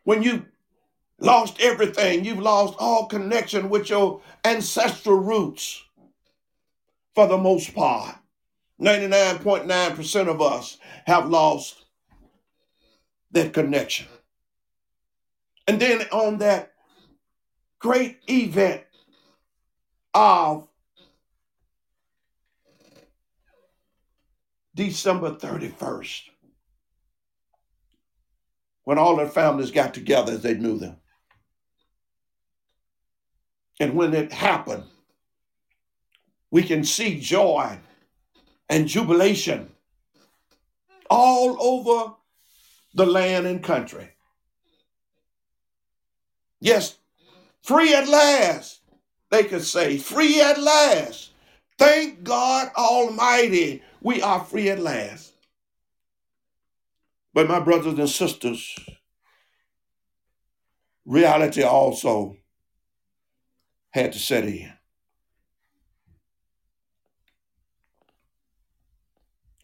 When 0.04 0.22
you 0.22 0.46
lost 1.18 1.60
everything 1.60 2.24
you've 2.24 2.38
lost 2.38 2.74
all 2.78 3.06
connection 3.06 3.70
with 3.70 3.88
your 3.88 4.20
ancestral 4.44 5.16
roots 5.16 5.82
for 7.14 7.26
the 7.26 7.38
most 7.38 7.74
part. 7.74 8.16
99.9% 8.80 10.28
of 10.28 10.42
us 10.42 10.76
have 11.06 11.30
lost 11.30 11.85
that 13.36 13.52
connection 13.52 14.06
and 15.66 15.80
then 15.80 16.02
on 16.12 16.38
that 16.38 16.72
great 17.78 18.18
event 18.28 18.82
of 20.14 20.68
December 24.74 25.32
31st, 25.32 26.22
when 28.84 28.98
all 28.98 29.16
their 29.16 29.28
families 29.28 29.70
got 29.70 29.94
together 29.94 30.32
as 30.32 30.42
they 30.42 30.54
knew 30.54 30.78
them. 30.78 30.96
And 33.80 33.94
when 33.94 34.14
it 34.14 34.32
happened, 34.32 34.84
we 36.50 36.62
can 36.62 36.84
see 36.84 37.20
joy 37.20 37.78
and 38.68 38.86
jubilation 38.86 39.70
all 41.10 41.56
over 41.60 42.15
the 42.96 43.06
land 43.06 43.46
and 43.46 43.62
country. 43.62 44.10
Yes, 46.60 46.96
free 47.62 47.94
at 47.94 48.08
last, 48.08 48.80
they 49.30 49.44
could 49.44 49.64
say, 49.64 49.98
free 49.98 50.40
at 50.40 50.58
last. 50.58 51.30
Thank 51.78 52.24
God 52.24 52.70
Almighty 52.74 53.82
we 54.00 54.22
are 54.22 54.42
free 54.42 54.70
at 54.70 54.78
last. 54.78 55.34
But 57.34 57.48
my 57.48 57.60
brothers 57.60 57.98
and 57.98 58.08
sisters, 58.08 58.74
reality 61.04 61.62
also 61.62 62.38
had 63.90 64.14
to 64.14 64.18
set 64.18 64.44
in. 64.44 64.72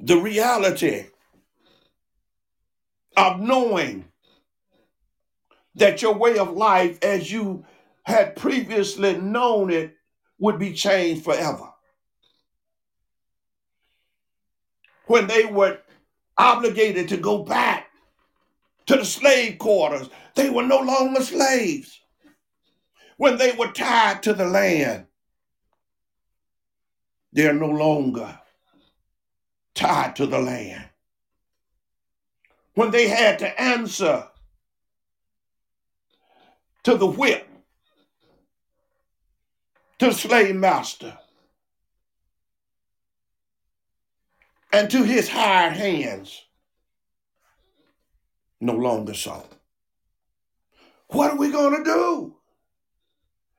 The 0.00 0.16
reality 0.18 1.06
of 3.16 3.40
knowing 3.40 4.04
that 5.74 6.02
your 6.02 6.14
way 6.14 6.38
of 6.38 6.52
life 6.52 6.98
as 7.02 7.30
you 7.30 7.64
had 8.04 8.36
previously 8.36 9.16
known 9.16 9.70
it 9.70 9.96
would 10.38 10.58
be 10.58 10.72
changed 10.72 11.24
forever. 11.24 11.68
When 15.06 15.26
they 15.26 15.44
were 15.44 15.78
obligated 16.36 17.08
to 17.08 17.16
go 17.16 17.44
back 17.44 17.88
to 18.86 18.96
the 18.96 19.04
slave 19.04 19.58
quarters, 19.58 20.08
they 20.34 20.50
were 20.50 20.64
no 20.64 20.80
longer 20.80 21.22
slaves. 21.22 22.00
When 23.16 23.38
they 23.38 23.52
were 23.52 23.70
tied 23.72 24.22
to 24.24 24.32
the 24.32 24.46
land, 24.46 25.06
they're 27.32 27.54
no 27.54 27.68
longer 27.68 28.38
tied 29.74 30.16
to 30.16 30.26
the 30.26 30.38
land. 30.38 30.88
When 32.74 32.90
they 32.90 33.08
had 33.08 33.38
to 33.40 33.60
answer 33.60 34.28
to 36.84 36.96
the 36.96 37.06
whip, 37.06 37.46
to 39.98 40.06
the 40.06 40.14
slave 40.14 40.56
master, 40.56 41.18
and 44.72 44.90
to 44.90 45.04
his 45.04 45.28
hired 45.28 45.74
hands, 45.74 46.44
no 48.60 48.74
longer 48.74 49.14
so. 49.14 49.44
What 51.08 51.30
are 51.30 51.36
we 51.36 51.50
going 51.50 51.76
to 51.76 51.84
do? 51.84 52.36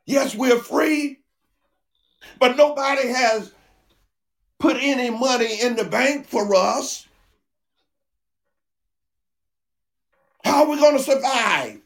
Yes, 0.06 0.36
we're 0.36 0.60
free, 0.60 1.20
but 2.40 2.58
nobody 2.58 3.10
has 3.10 3.54
put 4.60 4.78
any 4.78 5.12
money 5.12 5.62
in 5.62 5.76
the 5.76 5.84
bank 5.84 6.28
for 6.28 6.56
us. 6.56 7.08
How 10.54 10.66
are 10.66 10.70
we 10.70 10.78
going 10.78 10.96
to 10.96 11.02
survive? 11.02 11.82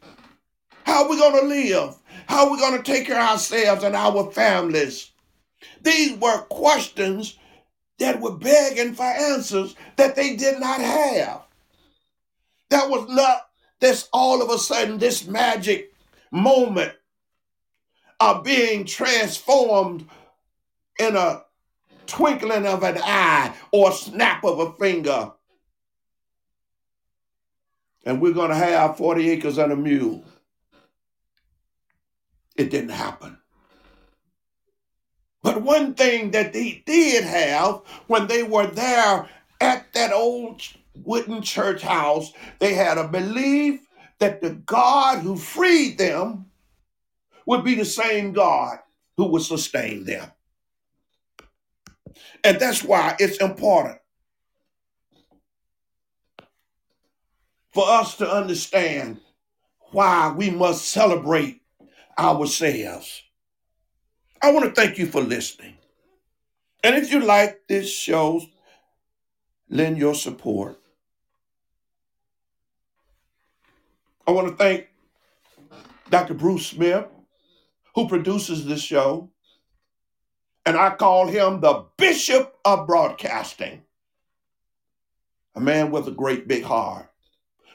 How 0.83 1.03
are 1.05 1.09
we 1.09 1.17
going 1.17 1.39
to 1.39 1.47
live? 1.47 1.95
How 2.27 2.45
are 2.45 2.51
we 2.51 2.59
going 2.59 2.75
to 2.75 2.83
take 2.83 3.07
care 3.07 3.15
of 3.15 3.29
ourselves 3.29 3.81
and 3.81 3.95
our 3.95 4.29
families? 4.29 5.11
These 5.83 6.17
were 6.17 6.41
questions 6.49 7.37
that 7.99 8.19
were 8.19 8.35
begging 8.35 8.93
for 8.93 9.05
answers 9.05 9.73
that 9.95 10.17
they 10.17 10.35
did 10.35 10.59
not 10.59 10.81
have. 10.81 11.43
That 12.69 12.89
was 12.89 13.07
not 13.07 13.47
this 13.79 14.09
all 14.11 14.41
of 14.41 14.49
a 14.49 14.57
sudden, 14.57 14.97
this 14.97 15.25
magic 15.25 15.93
moment 16.29 16.91
of 18.19 18.43
being 18.43 18.83
transformed 18.83 20.09
in 20.99 21.15
a 21.15 21.43
twinkling 22.05 22.67
of 22.67 22.83
an 22.83 22.97
eye 23.01 23.55
or 23.71 23.93
snap 23.93 24.43
of 24.43 24.59
a 24.59 24.73
finger. 24.73 25.31
And 28.07 28.21
we're 28.21 28.31
going 28.31 28.51
to 28.51 28.55
have 28.55 28.95
40 28.95 29.29
acres 29.31 29.57
and 29.57 29.73
a 29.73 29.75
mule. 29.75 30.23
It 32.55 32.69
didn't 32.71 32.91
happen. 32.91 33.37
But 35.43 35.61
one 35.61 35.93
thing 35.93 36.31
that 36.31 36.53
they 36.53 36.83
did 36.85 37.25
have 37.25 37.81
when 38.07 38.27
they 38.27 38.43
were 38.43 38.67
there 38.67 39.27
at 39.59 39.91
that 39.93 40.13
old 40.13 40.61
wooden 41.03 41.41
church 41.41 41.81
house, 41.81 42.31
they 42.59 42.73
had 42.73 42.97
a 42.97 43.09
belief 43.09 43.85
that 44.19 44.41
the 44.41 44.51
God 44.51 45.19
who 45.19 45.35
freed 45.35 45.97
them 45.97 46.45
would 47.45 47.65
be 47.65 47.75
the 47.75 47.83
same 47.83 48.31
God 48.31 48.79
who 49.17 49.25
would 49.25 49.41
sustain 49.41 50.05
them. 50.05 50.31
And 52.45 52.57
that's 52.57 52.85
why 52.85 53.17
it's 53.19 53.41
important 53.41 53.99
for 57.77 57.87
us 57.87 58.15
to 58.15 58.27
understand 58.27 59.19
why 59.91 60.33
we 60.35 60.49
must 60.49 60.89
celebrate 60.89 61.61
ourselves. 62.17 63.21
I 64.41 64.51
want 64.51 64.65
to 64.65 64.71
thank 64.71 64.97
you 64.97 65.05
for 65.05 65.21
listening. 65.21 65.77
And 66.83 66.95
if 66.95 67.11
you 67.11 67.19
like 67.19 67.67
this 67.67 67.87
show, 67.87 68.41
lend 69.69 69.99
your 69.99 70.15
support. 70.15 70.79
I 74.25 74.31
want 74.31 74.47
to 74.47 74.55
thank 74.55 74.87
Dr. 76.09 76.33
Bruce 76.33 76.65
Smith, 76.65 77.05
who 77.93 78.07
produces 78.07 78.65
this 78.65 78.81
show 78.81 79.29
and 80.65 80.75
I 80.75 80.95
call 80.95 81.27
him 81.27 81.61
the 81.61 81.85
Bishop 81.95 82.57
of 82.65 82.87
Broadcasting. 82.87 83.83
A 85.53 85.59
man 85.59 85.91
with 85.91 86.07
a 86.07 86.11
great 86.11 86.47
big 86.47 86.63
heart 86.63 87.06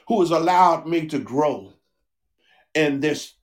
who 0.07 0.21
has 0.21 0.31
allowed 0.31 0.87
me 0.87 1.07
to 1.07 1.19
grow 1.19 1.73
in 2.73 2.99
this 2.99 3.33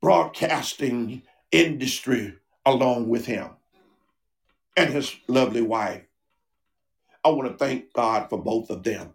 broadcasting 0.00 1.22
industry 1.50 2.34
along 2.64 3.08
with 3.08 3.26
him 3.26 3.50
and 4.76 4.92
his 4.92 5.14
lovely 5.26 5.62
wife. 5.62 6.02
I 7.24 7.30
want 7.30 7.50
to 7.50 7.56
thank 7.56 7.92
God 7.92 8.28
for 8.30 8.38
both 8.40 8.70
of 8.70 8.82
them. 8.82 9.14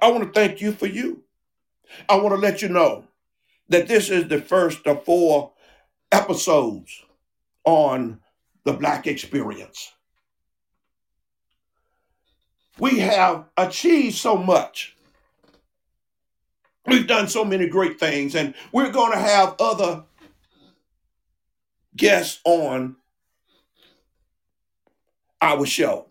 I 0.00 0.10
want 0.10 0.24
to 0.24 0.38
thank 0.38 0.60
you 0.60 0.72
for 0.72 0.86
you. 0.86 1.22
I 2.08 2.16
want 2.16 2.34
to 2.34 2.40
let 2.40 2.62
you 2.62 2.68
know 2.68 3.04
that 3.68 3.88
this 3.88 4.10
is 4.10 4.28
the 4.28 4.40
first 4.40 4.86
of 4.86 5.04
four 5.04 5.52
episodes 6.12 7.02
on 7.64 8.20
the 8.64 8.72
Black 8.72 9.06
experience. 9.06 9.92
We 12.78 12.98
have 13.00 13.46
achieved 13.56 14.16
so 14.16 14.36
much. 14.36 14.96
We've 16.86 17.06
done 17.06 17.28
so 17.28 17.44
many 17.44 17.68
great 17.68 17.98
things, 17.98 18.34
and 18.34 18.54
we're 18.70 18.92
going 18.92 19.12
to 19.12 19.18
have 19.18 19.56
other 19.58 20.04
guests 21.96 22.40
on 22.44 22.96
our 25.40 25.66
show. 25.66 26.06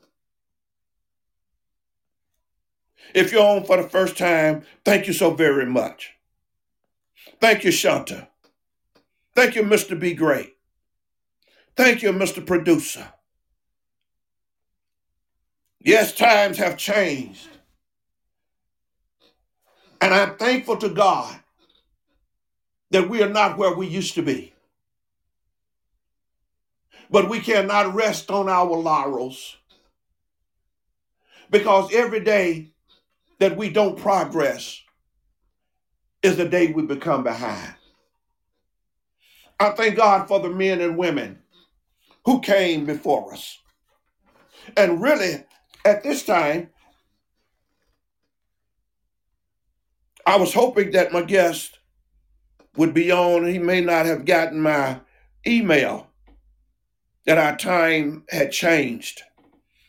If 3.14 3.32
you're 3.32 3.42
on 3.42 3.64
for 3.64 3.78
the 3.78 3.88
first 3.88 4.18
time, 4.18 4.64
thank 4.84 5.08
you 5.08 5.14
so 5.14 5.32
very 5.32 5.66
much. 5.66 6.16
Thank 7.40 7.64
you, 7.64 7.72
Shanta. 7.72 8.28
Thank 9.36 9.56
you, 9.56 9.64
Mr. 9.64 9.98
Be 9.98 10.14
Great. 10.14 10.56
Thank 11.78 12.02
you, 12.02 12.12
Mr. 12.12 12.46
Producer. 12.46 13.14
Yes, 15.86 16.14
times 16.14 16.58
have 16.58 16.78
changed. 16.78 17.48
And 20.02 20.14
I'm 20.14 20.36
thankful 20.36 20.78
to 20.78 20.90
God 20.90 21.40
that 22.92 23.10
we 23.10 23.22
are 23.22 23.30
not 23.30 23.58
where 23.60 23.76
we 23.76 23.88
used 23.88 24.16
to 24.16 24.24
be. 24.24 24.54
But 27.12 27.30
we 27.30 27.40
cannot 27.40 27.94
rest 27.94 28.32
on 28.32 28.50
our 28.50 28.76
laurels 28.76 29.58
because 31.52 31.94
every 31.94 32.22
day 32.22 32.72
that 33.40 33.56
we 33.56 33.70
don't 33.70 34.00
progress 34.00 34.82
is 36.24 36.38
the 36.38 36.50
day 36.50 36.72
we 36.72 36.84
become 36.84 37.24
behind. 37.24 37.76
I 39.60 39.72
thank 39.72 39.98
God 39.98 40.28
for 40.28 40.40
the 40.40 40.50
men 40.50 40.82
and 40.82 40.98
women 40.98 41.40
who 42.26 42.42
came 42.42 42.86
before 42.86 43.34
us. 43.34 43.60
And 44.78 45.02
really, 45.02 45.46
at 45.86 46.04
this 46.04 46.26
time, 46.26 46.70
I 50.26 50.38
was 50.38 50.54
hoping 50.54 50.92
that 50.92 51.14
my 51.14 51.22
guest 51.22 51.80
would 52.76 52.94
be 52.94 53.12
on. 53.12 53.46
He 53.46 53.60
may 53.60 53.82
not 53.82 54.08
have 54.08 54.26
gotten 54.26 54.60
my 54.60 55.00
email 55.46 56.08
that 57.26 57.38
our 57.38 57.56
time 57.56 58.24
had 58.30 58.52
changed. 58.52 59.22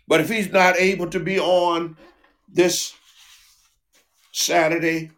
But 0.06 0.20
if 0.20 0.28
he's 0.28 0.52
not 0.52 0.76
able 0.76 1.08
to 1.10 1.18
be 1.18 1.40
on 1.40 1.96
this 2.48 2.94
Saturday, 4.32 5.10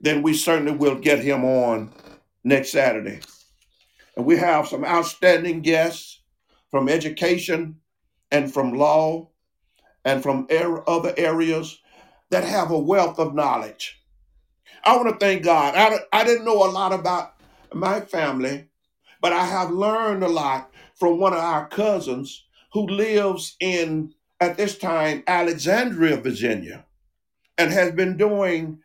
then 0.00 0.22
we 0.22 0.34
certainly 0.34 0.72
will 0.72 0.96
get 0.96 1.20
him 1.20 1.44
on 1.44 1.90
next 2.42 2.72
Saturday. 2.72 3.20
And 4.16 4.26
we 4.26 4.36
have 4.36 4.66
some 4.66 4.84
outstanding 4.84 5.62
guests 5.62 6.20
from 6.70 6.88
education 6.88 7.76
and 8.32 8.52
from 8.52 8.72
law 8.74 9.30
and 10.04 10.22
from 10.22 10.46
er- 10.50 10.88
other 10.88 11.14
areas 11.16 11.78
that 12.30 12.44
have 12.44 12.70
a 12.70 12.78
wealth 12.78 13.18
of 13.18 13.34
knowledge. 13.34 14.00
I 14.84 14.96
want 14.96 15.10
to 15.10 15.24
thank 15.24 15.44
God. 15.44 15.74
I, 15.76 15.98
I 16.12 16.24
didn't 16.24 16.44
know 16.46 16.64
a 16.64 16.70
lot 16.70 16.92
about 16.92 17.34
my 17.74 18.00
family, 18.00 18.66
but 19.20 19.32
I 19.32 19.44
have 19.44 19.70
learned 19.70 20.24
a 20.24 20.28
lot 20.28 20.72
from 20.96 21.18
one 21.18 21.32
of 21.32 21.40
our 21.40 21.68
cousins 21.68 22.44
who 22.72 22.86
lives 22.86 23.56
in 23.60 24.14
at 24.40 24.56
this 24.56 24.78
time 24.78 25.22
Alexandria, 25.26 26.16
Virginia, 26.18 26.84
and 27.58 27.72
has 27.72 27.92
been 27.92 28.16
doing 28.16 28.80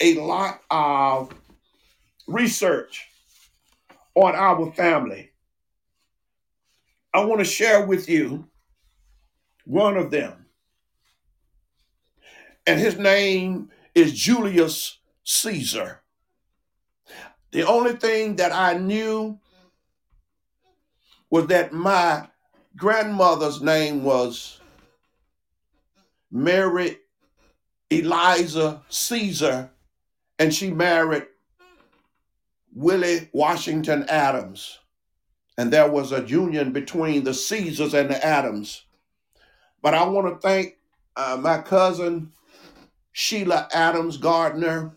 a 0.00 0.14
lot 0.16 0.60
of 0.70 1.32
research 2.28 3.08
on 4.14 4.34
our 4.34 4.72
family. 4.72 5.30
I 7.14 7.24
want 7.24 7.40
to 7.40 7.44
share 7.44 7.86
with 7.86 8.08
you 8.08 8.48
one 9.64 9.96
of 9.96 10.10
them. 10.10 10.37
And 12.68 12.78
his 12.78 12.98
name 12.98 13.70
is 13.94 14.12
Julius 14.12 14.98
Caesar. 15.24 16.02
The 17.50 17.62
only 17.66 17.94
thing 17.94 18.36
that 18.36 18.52
I 18.52 18.74
knew 18.74 19.38
was 21.30 21.46
that 21.46 21.72
my 21.72 22.28
grandmother's 22.76 23.62
name 23.62 24.04
was 24.04 24.60
Mary 26.30 26.98
Eliza 27.88 28.82
Caesar, 28.90 29.70
and 30.38 30.52
she 30.52 30.70
married 30.70 31.26
Willie 32.74 33.30
Washington 33.32 34.04
Adams. 34.10 34.78
And 35.56 35.72
there 35.72 35.90
was 35.90 36.12
a 36.12 36.22
union 36.28 36.72
between 36.72 37.24
the 37.24 37.32
Caesars 37.32 37.94
and 37.94 38.10
the 38.10 38.22
Adams. 38.22 38.84
But 39.80 39.94
I 39.94 40.06
want 40.06 40.28
to 40.28 40.46
thank 40.46 40.76
uh, 41.16 41.38
my 41.40 41.62
cousin 41.62 42.32
Sheila 43.18 43.68
Adams 43.72 44.16
Gardner 44.16 44.92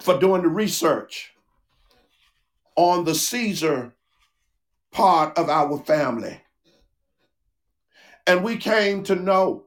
for 0.00 0.18
doing 0.18 0.40
the 0.40 0.48
research 0.48 1.34
on 2.76 3.04
the 3.04 3.14
Caesar 3.14 3.92
part 4.90 5.36
of 5.36 5.50
our 5.50 5.76
family. 5.80 6.40
And 8.26 8.42
we 8.42 8.56
came 8.56 9.02
to 9.04 9.14
know 9.14 9.64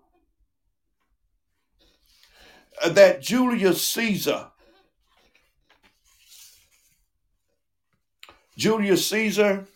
that 2.87 3.21
Julius 3.21 3.87
Caesar, 3.89 4.47
Julius 8.57 9.07
Caesar 9.11 9.67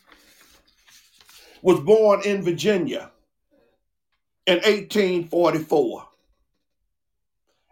was 1.62 1.80
born 1.82 2.24
in 2.26 2.42
Virginia 2.42 3.12
in 4.48 4.56
1844. 4.56 6.09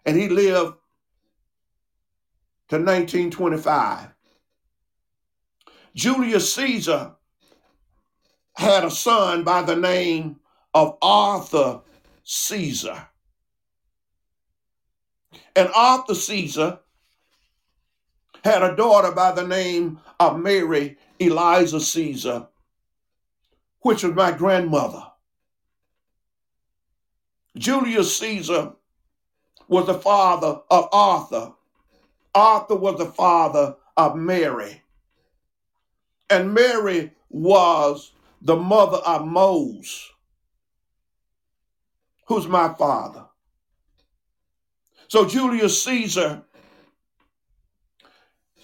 And 0.08 0.16
he 0.18 0.30
lived 0.30 0.78
to 2.70 2.78
1925. 2.78 4.08
Julius 5.94 6.54
Caesar 6.56 7.12
had 8.56 8.86
a 8.86 8.90
son 8.90 9.44
by 9.44 9.64
the 9.64 9.76
name 9.76 10.40
of 10.74 10.98
Arthur 11.02 11.82
Caesar. 12.24 13.10
And 15.58 15.70
Arthur 15.76 16.16
Caesar 16.16 16.80
had 18.46 18.64
a 18.64 18.78
daughter 18.78 19.12
by 19.12 19.34
the 19.34 19.46
name 19.46 20.00
of 20.22 20.40
Mary 20.40 20.98
Eliza 21.20 21.82
Caesar, 21.82 22.48
which 23.82 24.04
was 24.04 24.14
my 24.14 24.32
grandmother. 24.32 25.04
Julius 27.58 28.18
Caesar 28.20 28.77
was 29.68 29.88
the 29.88 29.94
father 29.94 30.62
of 30.70 30.90
Arthur. 30.92 31.54
Arthur 32.34 32.76
was 32.76 32.98
the 32.98 33.06
father 33.06 33.76
of 33.96 34.16
Mary. 34.16 34.82
And 36.30 36.54
Mary 36.54 37.12
was 37.30 38.12
the 38.42 38.56
mother 38.56 38.98
of 38.98 39.26
Moses, 39.26 40.10
who's 42.28 42.48
my 42.48 42.74
father. 42.74 43.26
So 45.08 45.26
Julius 45.26 45.84
Caesar, 45.84 46.44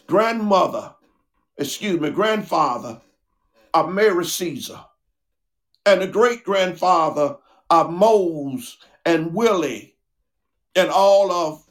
grandmother, 0.08 0.94
excuse 1.58 2.00
me, 2.00 2.12
grandfather 2.12 3.02
of 3.74 3.90
Mary 3.92 4.26
Caesar, 4.26 4.80
and 5.86 6.02
the 6.02 6.08
great 6.08 6.44
grandfather 6.44 7.38
of 7.70 7.92
Mose 7.92 8.78
and 9.06 9.34
Willie, 9.34 9.93
and 10.76 10.90
all 10.90 11.32
of 11.32 11.64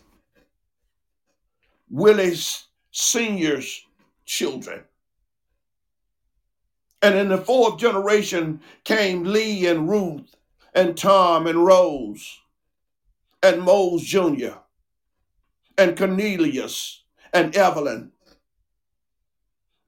Willie's 1.91 2.67
senior's 2.91 3.85
children. 4.25 4.83
And 7.03 7.17
in 7.17 7.29
the 7.29 7.39
fourth 7.39 7.79
generation 7.79 8.61
came 8.85 9.25
Lee 9.25 9.67
and 9.67 9.89
Ruth 9.89 10.37
and 10.75 10.97
Tom 10.97 11.47
and 11.47 11.67
Rose 11.67 12.41
and 13.43 13.63
Mose 13.63 14.03
Jr. 14.03 14.55
and 15.77 15.99
Cornelius 15.99 17.03
and 17.33 17.55
Evelyn 17.57 18.13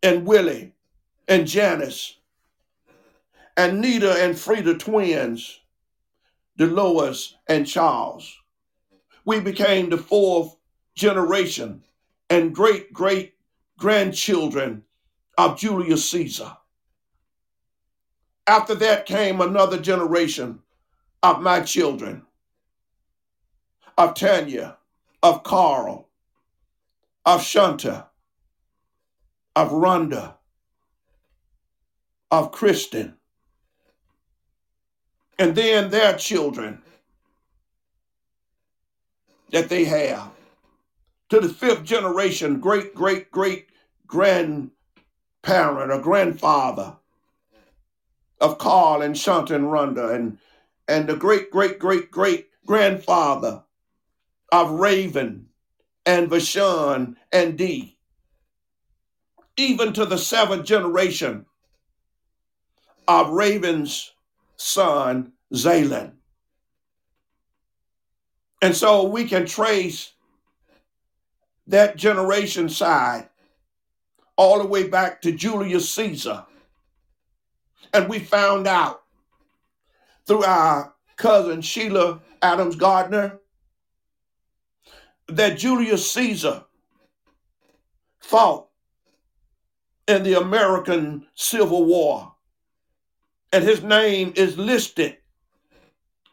and 0.03 0.27
Willie 0.27 0.73
and 1.29 1.47
Janice 1.47 2.17
and 3.57 3.81
Nita 3.81 4.13
and 4.23 4.39
Frida 4.39 4.79
twins, 4.79 5.61
Dolores 6.57 7.37
and 7.47 7.67
Charles. 7.67 8.37
We 9.25 9.41
became 9.41 9.91
the 9.91 9.97
fourth 9.97 10.57
generation 10.95 11.85
and 12.29 12.55
great 12.55 12.93
great 12.93 13.35
grandchildren 13.79 14.85
of 15.39 15.59
Julius 15.59 16.09
Caesar. 16.11 16.57
After 18.47 18.75
that 18.75 19.07
came 19.07 19.41
another 19.41 19.79
generation 19.81 20.61
of 21.23 21.41
my 21.41 21.61
children, 21.61 22.23
of 23.97 24.15
Tanya, 24.15 24.77
of 25.23 25.43
Carl, 25.43 26.09
of 27.25 27.43
Shanta, 27.43 28.09
of 29.57 29.71
Rhonda, 29.71 30.35
of 32.31 32.53
Kristen, 32.53 33.15
and 35.39 35.55
then 35.55 35.91
their 35.91 36.17
children 36.17 36.84
that 39.55 39.69
they 39.69 39.85
have 39.85 40.33
to 41.29 41.39
the 41.39 41.49
fifth 41.49 41.85
generation, 41.85 42.59
great, 42.59 42.93
great, 42.93 43.31
great 43.31 43.69
grandparent 44.09 44.73
or 45.93 46.01
grandfather 46.01 46.97
of 48.41 48.59
Carl 48.59 49.01
and 49.01 49.17
Shanta 49.17 49.55
and 49.55 49.67
Rhonda 49.67 50.13
and, 50.13 50.39
and 50.89 51.09
the 51.09 51.15
great, 51.15 51.53
great, 51.53 51.79
great, 51.79 52.11
great 52.11 52.49
grandfather 52.67 53.63
of 54.51 54.73
Raven 54.73 55.47
and 56.05 56.29
Vashon 56.29 57.15
and 57.33 57.57
Dee, 57.57 57.97
even 59.57 59.93
to 59.93 60.05
the 60.05 60.19
seventh 60.19 60.67
generation 60.67 61.47
of 63.07 63.31
Raven's 63.31 64.15
son, 64.57 65.33
Zaylan. 65.53 66.14
And 68.63 68.75
so 68.75 69.05
we 69.05 69.25
can 69.25 69.47
trace 69.47 70.13
that 71.67 71.97
generation 71.97 72.69
side 72.69 73.29
all 74.37 74.59
the 74.59 74.67
way 74.67 74.89
back 74.89 75.21
to 75.23 75.33
Julius 75.33 75.89
Caesar 75.91 76.45
and 77.95 78.09
we 78.09 78.19
found 78.19 78.67
out 78.67 79.03
through 80.27 80.43
our 80.45 80.93
cousin 81.17 81.63
Sheila 81.63 82.21
Adams 82.43 82.75
Gardner 82.77 83.39
that 85.29 85.57
Julius 85.57 86.11
Caesar 86.11 86.65
fought 88.19 88.67
in 90.09 90.25
the 90.25 90.39
American 90.39 91.27
Civil 91.35 91.85
War. 91.85 92.35
And 93.53 93.63
his 93.63 93.83
name 93.83 94.33
is 94.35 94.59
listed 94.59 95.17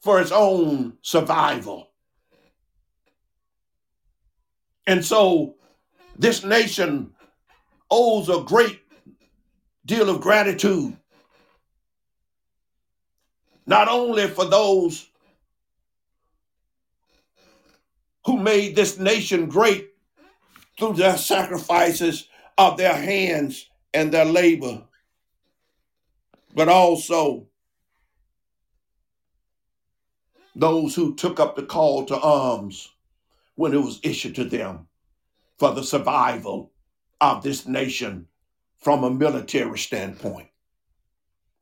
for 0.00 0.20
its 0.20 0.32
own 0.32 0.98
survival. 1.02 1.90
And 4.86 5.04
so 5.04 5.54
This 6.18 6.44
nation 6.44 7.12
owes 7.90 8.28
a 8.28 8.42
great 8.42 8.82
deal 9.86 10.10
of 10.10 10.20
gratitude, 10.20 10.96
not 13.66 13.88
only 13.88 14.28
for 14.28 14.44
those 14.46 15.08
who 18.26 18.38
made 18.38 18.76
this 18.76 18.98
nation 18.98 19.48
great 19.48 19.90
through 20.78 20.94
their 20.94 21.18
sacrifices 21.18 22.28
of 22.60 22.76
their 22.76 22.94
hands 22.94 23.70
and 23.94 24.12
their 24.12 24.26
labor, 24.26 24.82
but 26.54 26.68
also 26.68 27.46
those 30.54 30.94
who 30.94 31.14
took 31.14 31.40
up 31.40 31.56
the 31.56 31.62
call 31.62 32.04
to 32.04 32.20
arms 32.20 32.90
when 33.54 33.72
it 33.72 33.78
was 33.78 33.98
issued 34.02 34.34
to 34.34 34.44
them 34.44 34.86
for 35.58 35.72
the 35.72 35.82
survival 35.82 36.70
of 37.22 37.42
this 37.42 37.66
nation 37.66 38.26
from 38.78 39.04
a 39.04 39.10
military 39.10 39.78
standpoint. 39.78 40.48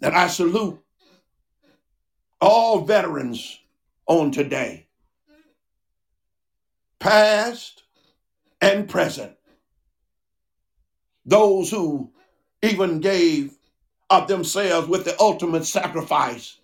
And 0.02 0.16
I 0.16 0.26
salute 0.26 0.80
all 2.40 2.80
veterans 2.80 3.60
on 4.06 4.32
today, 4.32 4.88
past 6.98 7.84
and 8.60 8.88
present, 8.88 9.37
those 11.28 11.70
who 11.70 12.10
even 12.62 13.00
gave 13.00 13.56
of 14.08 14.28
themselves 14.28 14.88
with 14.88 15.04
the 15.04 15.14
ultimate 15.20 15.66
sacrifice 15.66 16.56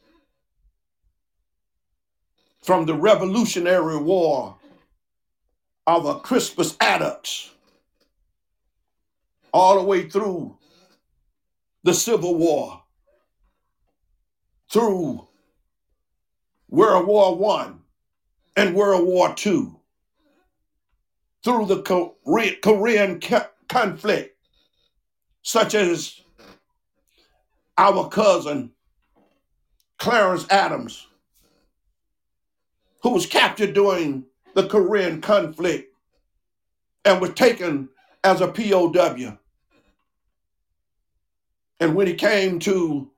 from 2.62 2.86
the 2.86 2.94
Revolutionary 2.94 3.98
War 3.98 4.56
of 5.86 6.06
a 6.06 6.18
Crispus 6.20 6.76
Attucks 6.80 7.50
all 9.52 9.76
the 9.78 9.84
way 9.84 10.08
through 10.08 10.56
the 11.82 11.92
Civil 11.92 12.34
War, 12.34 12.82
through 14.72 15.28
World 16.70 17.06
War 17.06 17.36
One 17.36 17.80
and 18.56 18.74
World 18.74 19.06
War 19.06 19.34
Two, 19.34 19.78
through 21.44 21.66
the 21.66 21.82
Kore- 21.82 22.14
Korean 22.62 23.20
conflict, 23.68 24.33
such 25.44 25.74
as 25.74 26.22
our 27.78 28.08
cousin 28.08 28.72
Clarence 29.98 30.46
Adams, 30.50 31.06
who 33.02 33.10
was 33.10 33.26
captured 33.26 33.74
during 33.74 34.24
the 34.54 34.66
Korean 34.66 35.20
conflict 35.20 35.94
and 37.04 37.20
was 37.20 37.34
taken 37.34 37.88
as 38.24 38.40
a 38.40 38.48
POW. 38.48 39.38
And 41.80 41.94
when 41.94 42.06
he 42.06 42.14
came 42.14 42.58
to 42.60 43.10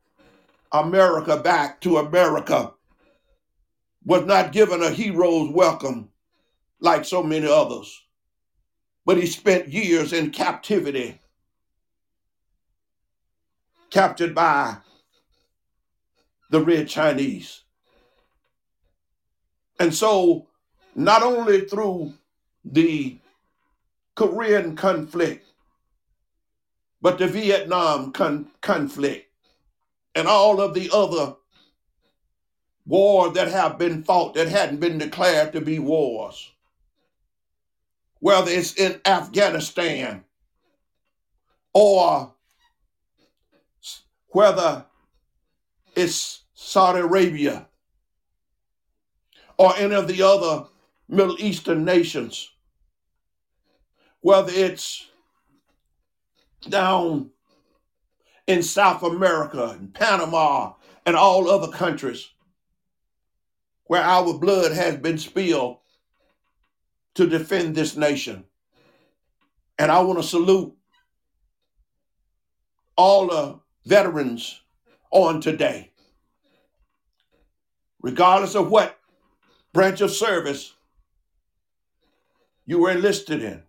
America, 0.72 1.36
back 1.36 1.80
to 1.82 1.98
America, 1.98 2.72
was 4.04 4.24
not 4.26 4.52
given 4.52 4.82
a 4.82 4.90
hero's 4.90 5.50
welcome 5.50 6.10
like 6.80 7.04
so 7.04 7.22
many 7.22 7.46
others, 7.46 8.02
but 9.04 9.16
he 9.16 9.26
spent 9.26 9.68
years 9.68 10.12
in 10.12 10.30
captivity, 10.30 11.20
captured 13.96 14.34
by 14.34 14.76
the 16.50 16.60
Red 16.60 16.86
Chinese. 16.86 17.62
And 19.80 19.94
so, 19.94 20.48
not 20.94 21.22
only 21.22 21.62
through 21.62 22.12
the 22.62 23.16
Korean 24.14 24.76
conflict, 24.76 25.46
but 27.00 27.16
the 27.16 27.26
Vietnam 27.26 28.12
con- 28.12 28.50
conflict, 28.60 29.30
and 30.14 30.28
all 30.28 30.60
of 30.60 30.74
the 30.74 30.90
other 30.92 31.36
wars 32.84 33.32
that 33.32 33.48
have 33.48 33.78
been 33.78 34.04
fought 34.04 34.34
that 34.34 34.48
hadn't 34.48 34.80
been 34.80 34.98
declared 34.98 35.54
to 35.54 35.62
be 35.62 35.78
wars, 35.78 36.52
whether 38.20 38.50
it's 38.50 38.74
in 38.74 39.00
Afghanistan 39.06 40.22
or 41.72 42.35
whether 44.36 44.84
it's 45.94 46.42
Saudi 46.52 47.00
Arabia 47.00 47.66
or 49.56 49.74
any 49.78 49.94
of 49.94 50.08
the 50.08 50.20
other 50.20 50.66
Middle 51.08 51.40
Eastern 51.40 51.86
nations, 51.86 52.50
whether 54.20 54.52
it's 54.54 55.06
down 56.68 57.30
in 58.46 58.62
South 58.62 59.02
America 59.02 59.74
and 59.80 59.94
Panama 59.94 60.74
and 61.06 61.16
all 61.16 61.48
other 61.48 61.72
countries 61.72 62.28
where 63.84 64.02
our 64.02 64.34
blood 64.34 64.72
has 64.72 64.98
been 64.98 65.16
spilled 65.16 65.78
to 67.14 67.26
defend 67.26 67.74
this 67.74 67.96
nation. 67.96 68.44
And 69.78 69.90
I 69.90 70.02
want 70.02 70.18
to 70.18 70.28
salute 70.28 70.74
all 72.98 73.28
the 73.28 73.65
veterans 73.86 74.60
on 75.10 75.40
today, 75.40 75.92
regardless 78.02 78.56
of 78.56 78.68
what 78.68 78.98
branch 79.72 80.00
of 80.00 80.10
service 80.10 80.74
you 82.66 82.80
were 82.80 82.90
enlisted 82.90 83.42
in. 83.42 83.62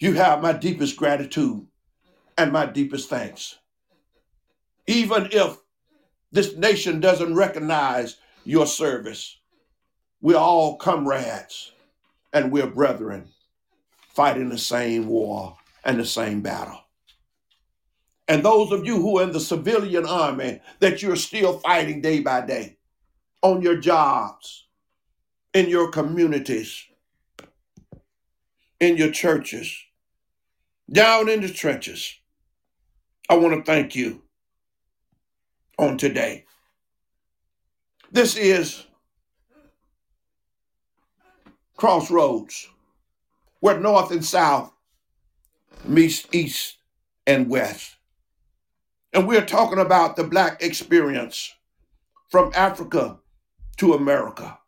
You 0.00 0.14
have 0.14 0.42
my 0.42 0.52
deepest 0.52 0.96
gratitude 0.96 1.64
and 2.36 2.52
my 2.52 2.66
deepest 2.66 3.08
thanks. 3.08 3.58
Even 4.88 5.28
if 5.30 5.58
this 6.32 6.56
nation 6.56 6.98
doesn't 6.98 7.36
recognize 7.36 8.16
your 8.44 8.66
service, 8.66 9.38
we're 10.20 10.36
all 10.36 10.76
comrades 10.76 11.70
and 12.32 12.50
we're 12.50 12.66
brethren 12.66 13.28
fighting 14.08 14.48
the 14.48 14.58
same 14.58 15.06
war 15.06 15.56
and 15.84 16.00
the 16.00 16.04
same 16.04 16.40
battle. 16.40 16.81
And 18.28 18.44
those 18.44 18.70
of 18.72 18.86
you 18.86 18.96
who 18.96 19.18
are 19.18 19.24
in 19.24 19.32
the 19.32 19.40
civilian 19.40 20.06
army 20.06 20.60
that 20.78 21.02
you're 21.02 21.16
still 21.16 21.58
fighting 21.58 22.00
day 22.00 22.20
by 22.20 22.40
day 22.46 22.76
on 23.42 23.62
your 23.62 23.76
jobs, 23.76 24.66
in 25.52 25.68
your 25.68 25.90
communities, 25.90 26.84
in 28.80 28.96
your 28.96 29.10
churches, 29.10 29.76
down 30.90 31.28
in 31.28 31.40
the 31.40 31.48
trenches, 31.48 32.16
I 33.28 33.36
want 33.36 33.54
to 33.54 33.62
thank 33.70 33.94
you 33.96 34.22
on 35.78 35.98
today. 35.98 36.44
This 38.10 38.36
is 38.36 38.84
Crossroads, 41.76 42.68
where 43.60 43.80
North 43.80 44.10
and 44.10 44.24
South 44.24 44.72
meets 45.84 46.26
East 46.32 46.76
and 47.26 47.48
West. 47.48 47.96
And 49.12 49.28
we're 49.28 49.44
talking 49.44 49.78
about 49.78 50.16
the 50.16 50.24
Black 50.24 50.62
experience 50.62 51.54
from 52.30 52.50
Africa 52.54 53.18
to 53.76 53.92
America. 53.94 54.58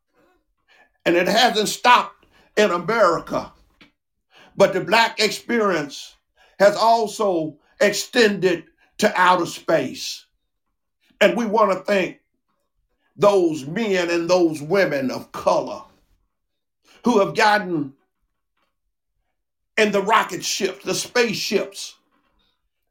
And 1.07 1.17
it 1.17 1.29
hasn't 1.29 1.69
stopped 1.69 2.27
in 2.57 2.71
America, 2.71 3.53
but 4.57 4.73
the 4.73 4.83
Black 4.83 5.19
experience 5.21 6.15
has 6.59 6.77
also 6.77 7.59
extended 7.81 8.65
to 8.99 9.13
outer 9.21 9.47
space. 9.47 10.27
And 11.21 11.37
we 11.37 11.47
want 11.47 11.73
to 11.73 11.85
thank 11.85 12.21
those 13.17 13.67
men 13.67 14.11
and 14.11 14.29
those 14.29 14.61
women 14.61 15.11
of 15.11 15.33
color 15.33 15.83
who 17.05 17.21
have 17.21 17.35
gotten 17.35 17.95
in 19.77 19.93
the 19.93 20.03
rocket 20.03 20.45
ships, 20.45 20.85
the 20.85 20.95
spaceships, 20.95 21.97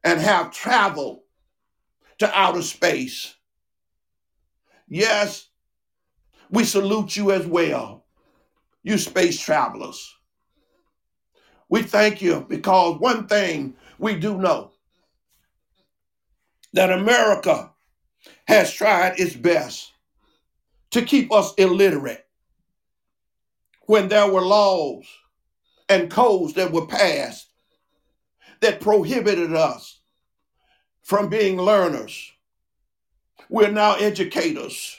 and 0.02 0.20
have 0.20 0.50
traveled 0.50 1.20
to 2.18 2.38
outer 2.38 2.62
space. 2.62 3.34
Yes, 4.88 5.48
we 6.50 6.64
salute 6.64 7.16
you 7.16 7.32
as 7.32 7.46
well, 7.46 8.04
you 8.82 8.98
space 8.98 9.40
travelers. 9.40 10.14
We 11.68 11.82
thank 11.82 12.22
you 12.22 12.46
because 12.48 13.00
one 13.00 13.26
thing 13.26 13.74
we 13.98 14.16
do 14.16 14.36
know 14.38 14.72
that 16.74 16.90
America 16.92 17.72
has 18.46 18.72
tried 18.72 19.18
its 19.18 19.34
best 19.34 19.92
to 20.90 21.02
keep 21.02 21.32
us 21.32 21.54
illiterate 21.54 22.24
when 23.86 24.08
there 24.08 24.30
were 24.30 24.42
laws 24.44 25.06
and 25.88 26.10
codes 26.10 26.54
that 26.54 26.72
were 26.72 26.86
passed 26.86 27.48
that 28.60 28.80
prohibited 28.80 29.54
us 29.54 30.00
from 31.04 31.28
being 31.28 31.56
learners. 31.56 32.32
We're 33.48 33.70
now 33.70 33.94
educators. 33.94 34.98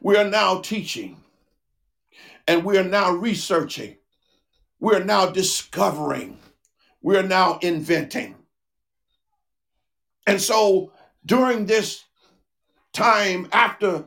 We 0.00 0.16
are 0.16 0.30
now 0.30 0.60
teaching. 0.60 1.16
And 2.46 2.64
we 2.64 2.78
are 2.78 2.84
now 2.84 3.10
researching 3.10 3.96
we're 4.84 5.02
now 5.02 5.30
discovering, 5.30 6.36
we're 7.00 7.22
now 7.22 7.58
inventing. 7.62 8.34
And 10.26 10.38
so 10.38 10.92
during 11.24 11.64
this 11.64 12.04
time 12.92 13.48
after 13.50 14.04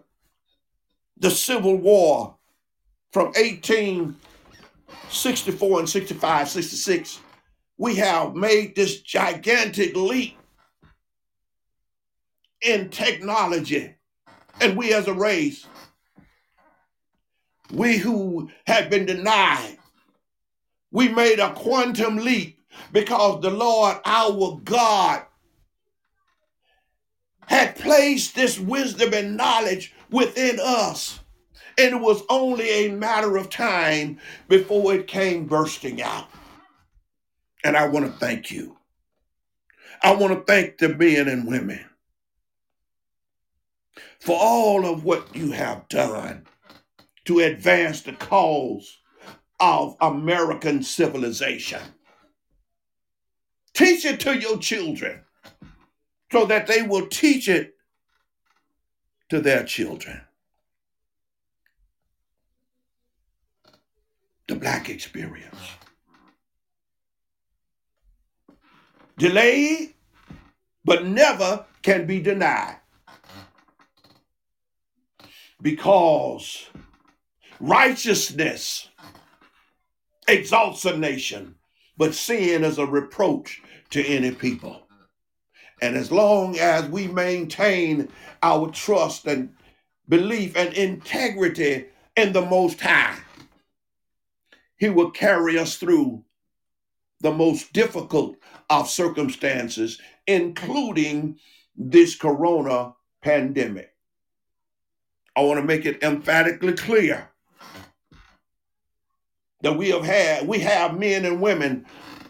the 1.17 1.31
Civil 1.31 1.77
War 1.77 2.35
from 3.11 3.29
1864 3.29 5.79
and 5.79 5.89
65, 5.89 6.49
66, 6.49 7.21
we 7.77 7.95
have 7.95 8.35
made 8.35 8.75
this 8.75 9.01
gigantic 9.01 9.95
leap 9.95 10.37
in 12.61 12.89
technology. 12.89 13.95
And 14.59 14.75
we 14.75 14.93
as 14.93 15.07
a 15.07 15.13
race, 15.13 15.67
we 17.71 17.97
who 17.97 18.49
have 18.65 18.89
been 18.89 19.05
denied, 19.05 19.77
we 20.91 21.09
made 21.09 21.39
a 21.39 21.53
quantum 21.53 22.17
leap 22.17 22.59
because 22.91 23.41
the 23.41 23.51
Lord 23.51 23.97
our 24.05 24.59
God 24.63 25.23
had 27.45 27.75
placed 27.75 28.35
this 28.35 28.59
wisdom 28.59 29.13
and 29.13 29.37
knowledge 29.37 29.93
within 30.09 30.59
us. 30.61 31.19
And 31.77 31.95
it 31.95 32.01
was 32.01 32.23
only 32.29 32.67
a 32.69 32.91
matter 32.91 33.37
of 33.37 33.49
time 33.49 34.19
before 34.47 34.95
it 34.95 35.07
came 35.07 35.45
bursting 35.45 36.01
out. 36.01 36.27
And 37.67 37.75
I 37.75 37.85
want 37.85 38.05
to 38.05 38.11
thank 38.13 38.49
you. 38.49 38.77
I 40.01 40.15
want 40.15 40.31
to 40.31 40.41
thank 40.49 40.77
the 40.77 40.87
men 40.87 41.27
and 41.27 41.45
women 41.45 41.83
for 44.21 44.37
all 44.39 44.85
of 44.85 45.03
what 45.03 45.35
you 45.35 45.51
have 45.51 45.85
done 45.89 46.45
to 47.25 47.39
advance 47.39 48.03
the 48.03 48.13
cause 48.13 48.99
of 49.59 49.97
American 49.99 50.81
civilization. 50.81 51.81
Teach 53.73 54.05
it 54.05 54.21
to 54.21 54.39
your 54.39 54.59
children 54.59 55.19
so 56.31 56.45
that 56.45 56.67
they 56.67 56.83
will 56.83 57.07
teach 57.07 57.49
it 57.49 57.75
to 59.27 59.41
their 59.41 59.65
children. 59.65 60.21
The 64.47 64.55
black 64.55 64.87
experience. 64.87 65.57
Delayed, 69.17 69.93
but 70.85 71.05
never 71.05 71.65
can 71.81 72.05
be 72.05 72.21
denied. 72.21 72.77
Because 75.61 76.67
righteousness 77.59 78.89
exalts 80.27 80.85
a 80.85 80.95
nation, 80.95 81.55
but 81.97 82.13
sin 82.13 82.63
is 82.63 82.77
a 82.77 82.85
reproach 82.85 83.61
to 83.89 84.05
any 84.05 84.31
people. 84.31 84.83
And 85.81 85.95
as 85.95 86.11
long 86.11 86.57
as 86.59 86.89
we 86.89 87.07
maintain 87.07 88.09
our 88.43 88.69
trust 88.69 89.25
and 89.25 89.53
belief 90.07 90.55
and 90.55 90.73
integrity 90.73 91.85
in 92.15 92.33
the 92.33 92.41
Most 92.41 92.81
High, 92.81 93.17
He 94.77 94.89
will 94.89 95.11
carry 95.11 95.57
us 95.57 95.75
through 95.75 96.23
the 97.21 97.31
most 97.31 97.73
difficult 97.73 98.37
of 98.69 98.89
circumstances, 98.89 99.99
including 100.27 101.39
this 101.75 102.15
corona 102.15 102.93
pandemic. 103.21 103.93
I 105.35 105.41
want 105.41 105.59
to 105.59 105.65
make 105.65 105.85
it 105.85 106.01
emphatically 106.03 106.73
clear 106.73 107.29
that 109.61 109.77
we 109.77 109.89
have 109.89 110.03
had, 110.03 110.47
we 110.47 110.59
have 110.59 110.99
men 110.99 111.25
and 111.25 111.41
women 111.41 111.85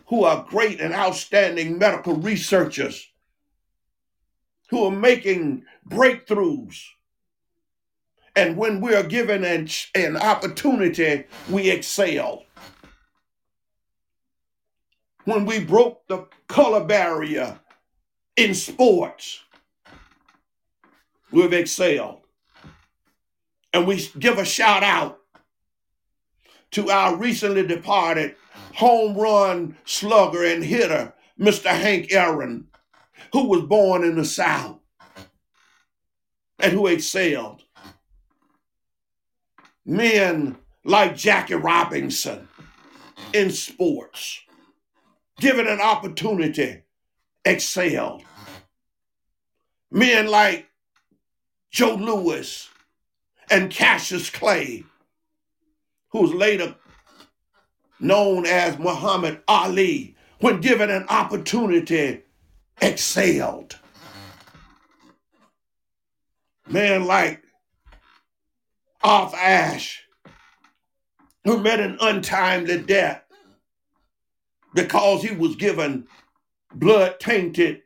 who 0.07 0.23
are 0.23 0.45
great 0.49 0.79
and 0.79 0.93
outstanding 0.93 1.77
medical 1.77 2.15
researchers 2.15 3.11
who 4.69 4.85
are 4.85 4.91
making 4.91 5.63
breakthroughs. 5.89 6.81
And 8.35 8.55
when 8.57 8.81
we 8.81 8.93
are 8.93 9.03
given 9.03 9.43
an, 9.43 9.67
an 9.95 10.17
opportunity, 10.17 11.25
we 11.49 11.71
excel. 11.71 12.43
When 15.27 15.45
we 15.45 15.59
broke 15.59 16.07
the 16.07 16.25
color 16.47 16.85
barrier 16.85 17.59
in 18.37 18.53
sports, 18.53 19.41
we've 21.33 21.51
excelled. 21.51 22.21
And 23.73 23.85
we 23.85 24.09
give 24.17 24.37
a 24.37 24.45
shout 24.45 24.83
out 24.83 25.19
to 26.71 26.89
our 26.89 27.17
recently 27.17 27.67
departed 27.67 28.37
home 28.75 29.17
run 29.17 29.75
slugger 29.83 30.45
and 30.45 30.63
hitter, 30.63 31.13
Mr. 31.37 31.71
Hank 31.71 32.13
Aaron, 32.13 32.69
who 33.33 33.49
was 33.49 33.63
born 33.63 34.05
in 34.05 34.15
the 34.15 34.23
South 34.23 34.79
and 36.57 36.71
who 36.71 36.87
excelled. 36.87 37.63
Men 39.85 40.55
like 40.85 41.17
Jackie 41.17 41.55
Robinson 41.55 42.47
in 43.33 43.51
sports, 43.51 44.39
given 45.39 45.67
an 45.67 45.79
opportunity, 45.81 46.81
excelled. 47.45 48.23
Men 49.91 50.27
like 50.27 50.67
Joe 51.71 51.95
Louis 51.95 52.69
and 53.49 53.71
Cassius 53.71 54.29
Clay, 54.29 54.83
who's 56.09 56.33
later 56.33 56.75
known 57.99 58.45
as 58.45 58.77
Muhammad 58.77 59.41
Ali, 59.47 60.15
when 60.39 60.61
given 60.61 60.89
an 60.89 61.05
opportunity, 61.09 62.23
excelled. 62.81 63.77
Men 66.67 67.05
like 67.05 67.43
Arthur 69.03 69.37
Ashe, 69.37 70.03
who 71.43 71.59
met 71.59 71.79
an 71.79 71.97
untimely 72.01 72.79
death 72.81 73.23
because 74.77 75.23
he 75.23 75.35
was 75.35 75.55
given 75.55 76.07
blood 76.75 77.19
tainted 77.19 77.81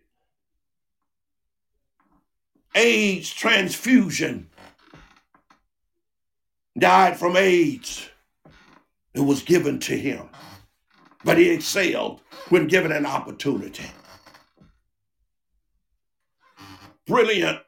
AIDS 2.75 3.33
transfusion, 3.33 4.49
died 6.77 7.17
from 7.17 7.37
AIDS. 7.37 8.09
It 9.13 9.21
was 9.21 9.41
given 9.41 9.79
to 9.79 9.97
him, 9.97 10.29
but 11.23 11.37
he 11.37 11.49
excelled 11.49 12.21
when 12.49 12.67
given 12.67 12.91
an 12.91 13.05
opportunity. 13.05 13.85
brilliant 17.11 17.59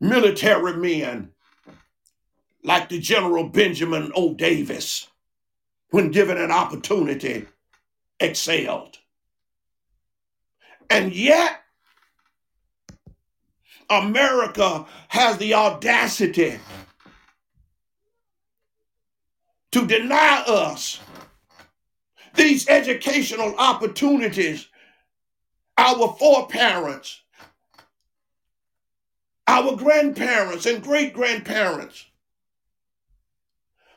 military 0.00 0.76
men 0.76 1.30
like 2.64 2.88
the 2.88 2.98
General 2.98 3.48
Benjamin 3.48 4.10
O. 4.16 4.34
Davis, 4.34 5.06
when 5.90 6.10
given 6.10 6.36
an 6.36 6.50
opportunity, 6.50 7.46
excelled. 8.20 8.98
And 10.88 11.12
yet, 11.12 11.62
America 13.88 14.86
has 15.08 15.36
the 15.38 15.54
audacity 15.54 16.58
to 19.72 19.86
deny 19.86 20.44
us 20.46 21.00
these 22.34 22.68
educational 22.68 23.54
opportunities 23.56 24.68
our 25.78 26.14
foreparents 26.18 27.20
our 29.50 29.74
grandparents 29.74 30.64
and 30.64 30.80
great 30.80 31.12
grandparents 31.12 32.06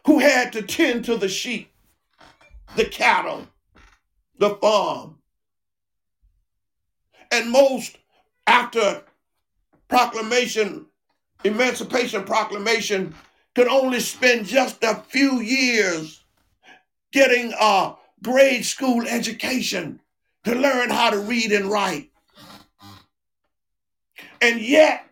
who 0.07 0.17
had 0.17 0.51
to 0.51 0.63
tend 0.63 1.05
to 1.05 1.15
the 1.15 1.29
sheep, 1.29 1.71
the 2.75 2.85
cattle, 2.85 3.47
the 4.37 4.55
farm. 4.55 5.17
And 7.31 7.51
most 7.51 7.97
after 8.47 9.03
proclamation, 9.87 10.87
Emancipation 11.43 12.23
Proclamation, 12.23 13.15
could 13.55 13.67
only 13.67 13.99
spend 13.99 14.45
just 14.45 14.83
a 14.83 14.95
few 14.95 15.39
years 15.39 16.23
getting 17.11 17.53
a 17.59 17.93
grade 18.23 18.65
school 18.65 19.07
education 19.07 19.99
to 20.43 20.55
learn 20.55 20.89
how 20.89 21.11
to 21.11 21.19
read 21.19 21.51
and 21.51 21.69
write. 21.69 22.11
And 24.41 24.59
yet, 24.59 25.05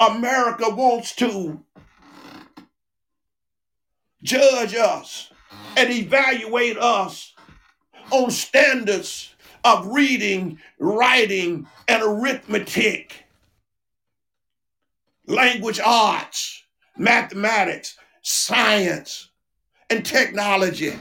America 0.00 0.70
wants 0.70 1.14
to 1.16 1.62
judge 4.22 4.74
us 4.74 5.32
and 5.76 5.90
evaluate 5.90 6.78
us 6.78 7.34
on 8.10 8.30
standards 8.30 9.34
of 9.64 9.86
reading, 9.86 10.58
writing, 10.78 11.66
and 11.88 12.02
arithmetic, 12.02 13.24
language 15.26 15.80
arts, 15.84 16.62
mathematics, 16.96 17.96
science, 18.22 19.30
and 19.90 20.04
technology. 20.04 20.94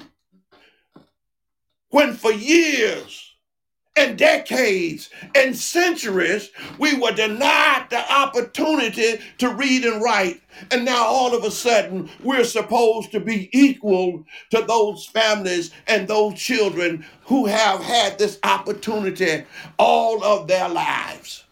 when 1.89 2.13
for 2.13 2.31
years 2.31 3.35
and 3.97 4.17
decades 4.17 5.09
and 5.35 5.57
centuries 5.57 6.51
we 6.77 6.97
were 6.97 7.11
denied 7.11 7.87
the 7.89 8.13
opportunity 8.13 9.19
to 9.39 9.49
read 9.49 9.83
and 9.85 10.01
write. 10.01 10.41
And 10.71 10.85
now 10.85 11.03
all 11.03 11.35
of 11.35 11.43
a 11.43 11.51
sudden 11.51 12.09
we're 12.23 12.43
supposed 12.43 13.11
to 13.11 13.19
be 13.19 13.49
equal 13.51 14.23
to 14.51 14.61
those 14.61 15.05
families 15.07 15.71
and 15.87 16.07
those 16.07 16.35
children 16.35 17.05
who 17.23 17.47
have 17.47 17.81
had 17.81 18.19
this 18.19 18.39
opportunity 18.43 19.43
all 19.79 20.23
of 20.23 20.47
their 20.47 20.69
lives. 20.69 21.43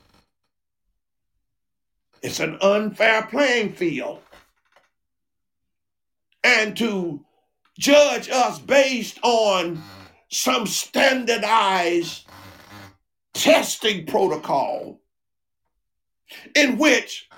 It's 2.21 2.39
an 2.39 2.57
unfair 2.61 3.23
playing 3.23 3.73
field. 3.73 4.21
And 6.43 6.77
to 6.77 7.25
judge 7.77 8.29
us 8.29 8.59
based 8.59 9.19
on 9.23 9.81
some 10.29 10.65
standardized 10.67 12.24
testing 13.35 14.05
protocol 14.05 14.99
in 16.55 16.77
which 16.77 17.29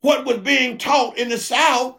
what 0.00 0.26
was 0.26 0.38
being 0.38 0.76
taught 0.76 1.16
in 1.16 1.28
the 1.28 1.38
South 1.38 1.98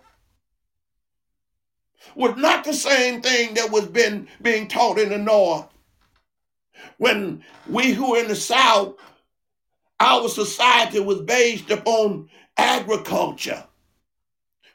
was 2.16 2.36
not 2.36 2.64
the 2.64 2.74
same 2.74 3.22
thing 3.22 3.54
that 3.54 3.72
was 3.72 3.88
been 3.88 4.28
being 4.42 4.68
taught 4.68 5.00
in 5.00 5.10
the 5.10 5.18
North. 5.18 5.68
When 6.98 7.44
we 7.70 7.94
who 7.94 8.16
are 8.16 8.22
in 8.22 8.28
the 8.28 8.36
South, 8.36 8.96
our 10.00 10.28
society 10.28 11.00
was 11.00 11.22
based 11.22 11.72
upon 11.72 12.30
agriculture, 12.58 13.64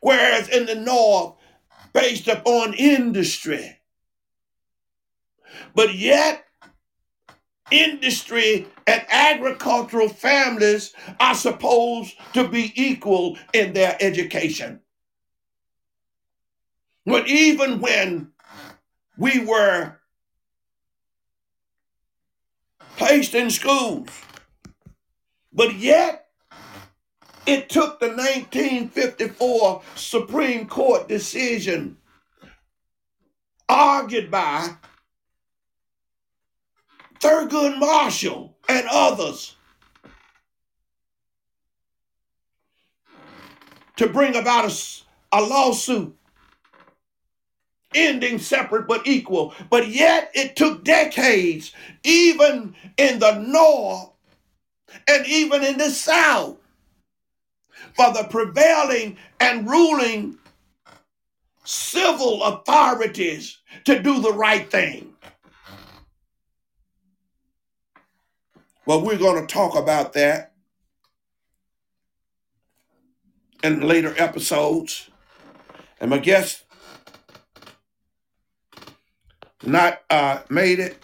whereas 0.00 0.48
in 0.48 0.66
the 0.66 0.74
North, 0.74 1.34
based 1.92 2.28
upon 2.28 2.74
industry. 2.74 3.78
But 5.74 5.94
yet, 5.94 6.44
industry 7.72 8.66
and 8.86 9.02
agricultural 9.08 10.08
families 10.08 10.92
are 11.18 11.34
supposed 11.34 12.14
to 12.34 12.46
be 12.46 12.72
equal 12.76 13.38
in 13.52 13.72
their 13.72 13.96
education. 14.00 14.80
But 17.04 17.26
even 17.26 17.80
when 17.80 18.32
we 19.16 19.40
were 19.40 19.96
placed 22.96 23.34
in 23.34 23.50
schools, 23.50 24.08
but 25.52 25.74
yet 25.76 26.26
it 27.46 27.68
took 27.68 27.98
the 27.98 28.08
1954 28.08 29.82
Supreme 29.96 30.66
Court 30.66 31.08
decision 31.08 31.96
argued 33.68 34.30
by 34.30 34.68
Thurgood 37.22 37.78
Marshall 37.78 38.56
and 38.68 38.86
others 38.90 39.54
to 43.96 44.08
bring 44.08 44.34
about 44.34 44.70
a, 44.70 45.38
a 45.38 45.40
lawsuit 45.40 46.16
ending 47.94 48.40
separate 48.40 48.88
but 48.88 49.06
equal. 49.06 49.54
But 49.70 49.88
yet 49.88 50.32
it 50.34 50.56
took 50.56 50.82
decades, 50.82 51.72
even 52.02 52.74
in 52.96 53.20
the 53.20 53.38
North 53.38 54.10
and 55.06 55.24
even 55.26 55.62
in 55.62 55.78
the 55.78 55.90
South, 55.90 56.56
for 57.94 58.12
the 58.12 58.26
prevailing 58.30 59.16
and 59.38 59.68
ruling 59.68 60.38
civil 61.64 62.42
authorities 62.42 63.58
to 63.84 64.02
do 64.02 64.20
the 64.20 64.32
right 64.32 64.68
thing. 64.68 65.11
Well, 68.92 69.00
we're 69.00 69.16
going 69.16 69.40
to 69.40 69.50
talk 69.50 69.74
about 69.74 70.12
that 70.12 70.52
in 73.64 73.80
later 73.80 74.14
episodes. 74.18 75.08
And 75.98 76.10
my 76.10 76.18
guest 76.18 76.64
not 79.64 80.02
uh, 80.10 80.40
made 80.50 80.78
it. 80.78 81.02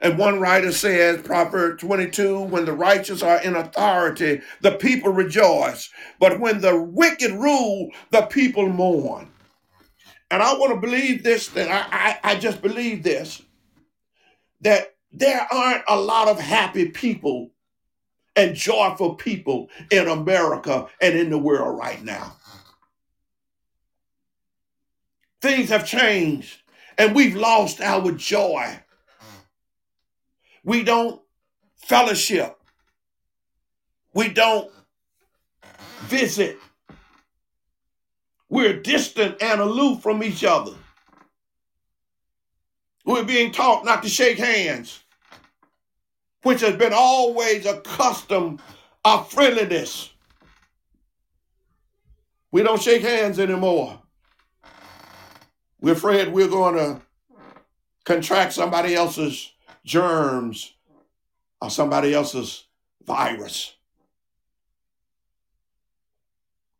And 0.00 0.18
one 0.18 0.40
writer 0.40 0.72
says, 0.72 1.22
Proverbs 1.22 1.80
22, 1.80 2.40
when 2.40 2.64
the 2.64 2.72
righteous 2.72 3.22
are 3.22 3.40
in 3.44 3.54
authority, 3.54 4.40
the 4.60 4.72
people 4.72 5.12
rejoice. 5.12 5.88
But 6.18 6.40
when 6.40 6.62
the 6.62 6.76
wicked 6.76 7.30
rule, 7.30 7.90
the 8.10 8.22
people 8.22 8.68
mourn. 8.68 9.30
And 10.32 10.42
I 10.42 10.52
want 10.54 10.74
to 10.74 10.80
believe 10.80 11.22
this, 11.22 11.46
that 11.50 11.70
I, 11.70 12.18
I, 12.24 12.32
I 12.32 12.34
just 12.34 12.60
believe 12.60 13.04
this 13.04 13.40
that 14.64 14.96
there 15.12 15.46
aren't 15.52 15.84
a 15.88 15.96
lot 15.96 16.28
of 16.28 16.40
happy 16.40 16.88
people 16.88 17.50
and 18.34 18.56
joyful 18.56 19.14
people 19.14 19.68
in 19.90 20.08
America 20.08 20.88
and 21.00 21.16
in 21.16 21.30
the 21.30 21.38
world 21.38 21.78
right 21.78 22.02
now. 22.02 22.34
Things 25.40 25.68
have 25.68 25.86
changed 25.86 26.62
and 26.98 27.14
we've 27.14 27.36
lost 27.36 27.80
our 27.80 28.10
joy. 28.12 28.80
We 30.64 30.82
don't 30.82 31.20
fellowship. 31.76 32.58
We 34.14 34.28
don't 34.28 34.70
visit. 36.02 36.58
We're 38.48 38.80
distant 38.80 39.42
and 39.42 39.60
aloof 39.60 40.02
from 40.02 40.22
each 40.22 40.42
other. 40.42 40.74
We're 43.04 43.24
being 43.24 43.52
taught 43.52 43.84
not 43.84 44.02
to 44.02 44.08
shake 44.08 44.38
hands, 44.38 45.02
which 46.42 46.60
has 46.62 46.76
been 46.76 46.92
always 46.94 47.66
a 47.66 47.80
custom 47.80 48.60
of 49.04 49.30
friendliness. 49.30 50.10
We 52.50 52.62
don't 52.62 52.80
shake 52.80 53.02
hands 53.02 53.38
anymore. 53.38 54.00
We're 55.80 55.92
afraid 55.92 56.32
we're 56.32 56.48
going 56.48 56.76
to 56.76 57.02
contract 58.04 58.54
somebody 58.54 58.94
else's 58.94 59.52
germs 59.84 60.72
or 61.60 61.68
somebody 61.68 62.14
else's 62.14 62.64
virus. 63.04 63.74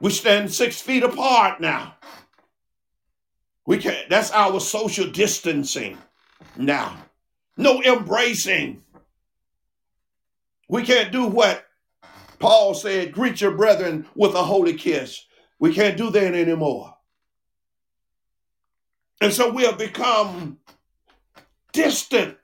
We 0.01 0.11
stand 0.11 0.53
six 0.53 0.81
feet 0.81 1.03
apart 1.03 1.61
now. 1.61 1.97
We 3.66 3.79
can't, 3.79 4.09
that's 4.09 4.31
our 4.31 4.61
social 4.61 5.07
distancing 5.07 5.99
now. 6.57 6.96
No 7.57 7.82
embracing. 7.82 8.82
We 10.68 10.82
can't 10.82 11.12
do 11.12 11.26
what 11.26 11.64
Paul 12.38 12.74
said 12.74 13.12
greet 13.12 13.40
your 13.40 13.52
brethren 13.52 14.07
with 14.14 14.34
a 14.34 14.42
holy 14.42 14.74
kiss. 14.74 15.24
We 15.59 15.72
can't 15.74 15.96
do 15.96 16.11
that 16.11 16.34
anymore. 16.34 16.94
And 19.20 19.32
so 19.32 19.50
we 19.50 19.64
have 19.64 19.78
become 19.78 20.59
distant. 21.72 22.36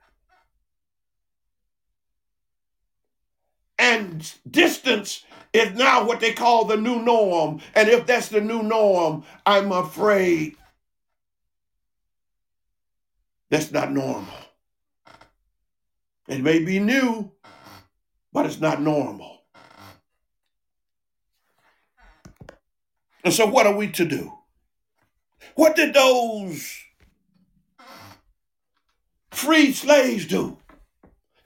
And 3.77 4.31
distance 4.49 5.23
is 5.53 5.73
now 5.77 6.05
what 6.05 6.19
they 6.19 6.33
call 6.33 6.65
the 6.65 6.77
new 6.77 7.01
norm. 7.01 7.61
And 7.75 7.89
if 7.89 8.05
that's 8.05 8.29
the 8.29 8.41
new 8.41 8.63
norm, 8.63 9.23
I'm 9.45 9.71
afraid 9.71 10.55
that's 13.51 13.71
not 13.71 13.91
normal. 13.91 14.33
It 16.29 16.39
may 16.41 16.63
be 16.63 16.79
new, 16.79 17.33
but 18.31 18.45
it's 18.45 18.61
not 18.61 18.81
normal. 18.81 19.41
And 23.25 23.33
so, 23.33 23.45
what 23.45 23.67
are 23.67 23.75
we 23.75 23.91
to 23.91 24.05
do? 24.05 24.31
What 25.55 25.75
did 25.75 25.93
those 25.93 26.79
free 29.31 29.73
slaves 29.73 30.25
do? 30.25 30.57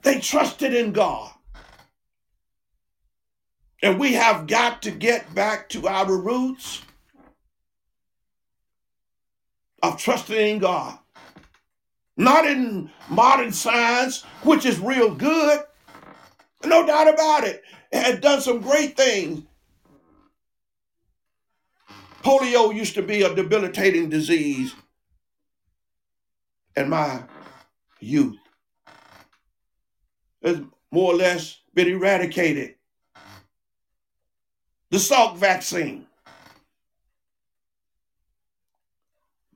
They 0.02 0.20
trusted 0.20 0.72
in 0.72 0.92
God. 0.92 1.32
And 3.82 3.98
we 3.98 4.12
have 4.12 4.46
got 4.46 4.82
to 4.82 4.92
get 4.92 5.34
back 5.34 5.68
to 5.70 5.88
our 5.88 6.16
roots 6.16 6.82
of 9.82 9.98
trusting 9.98 10.36
in 10.36 10.58
God. 10.60 11.00
Not 12.16 12.46
in 12.46 12.90
modern 13.08 13.52
science, 13.52 14.22
which 14.42 14.64
is 14.64 14.80
real 14.80 15.14
good. 15.14 15.60
No 16.64 16.86
doubt 16.86 17.12
about 17.12 17.44
it. 17.44 17.62
It 17.92 18.02
has 18.02 18.20
done 18.20 18.40
some 18.40 18.60
great 18.60 18.96
things. 18.96 19.42
Polio 22.22 22.74
used 22.74 22.94
to 22.94 23.02
be 23.02 23.22
a 23.22 23.34
debilitating 23.34 24.08
disease 24.08 24.74
in 26.74 26.88
my 26.88 27.22
youth. 28.00 28.36
It's 30.42 30.60
more 30.90 31.12
or 31.12 31.16
less 31.16 31.60
been 31.74 31.88
eradicated. 31.88 32.74
The 34.90 34.98
Salk 34.98 35.36
vaccine. 35.36 36.05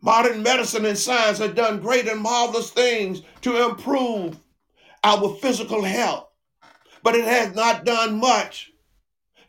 Modern 0.03 0.43
medicine 0.43 0.87
and 0.87 0.97
science 0.97 1.39
have 1.39 1.55
done 1.55 1.81
great 1.81 2.09
and 2.09 2.21
marvelous 2.21 2.71
things 2.71 3.23
to 3.43 3.69
improve 3.69 4.39
our 5.05 5.35
physical 5.37 5.83
health, 5.83 6.29
but 7.03 7.15
it 7.15 7.25
has 7.25 7.55
not 7.55 7.85
done 7.85 8.19
much 8.19 8.73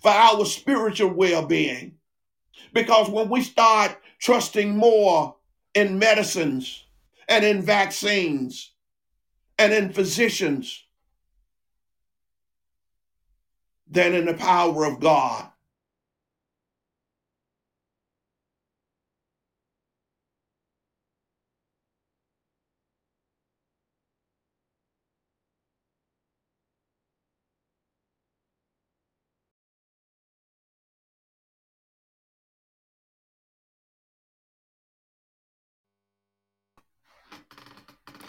for 0.02 0.12
our 0.12 0.46
spiritual 0.46 1.14
well 1.14 1.46
being. 1.46 1.96
Because 2.74 3.10
when 3.10 3.30
we 3.30 3.42
start 3.42 3.98
trusting 4.20 4.76
more 4.76 5.36
in 5.74 6.00
medicines 6.00 6.86
and 7.28 7.46
in 7.46 7.62
vaccines 7.62 8.72
and 9.58 9.72
in 9.74 9.94
physicians 9.94 10.86
than 13.90 14.14
in 14.14 14.26
the 14.26 14.34
power 14.34 14.86
of 14.86 15.00
God, 15.00 15.48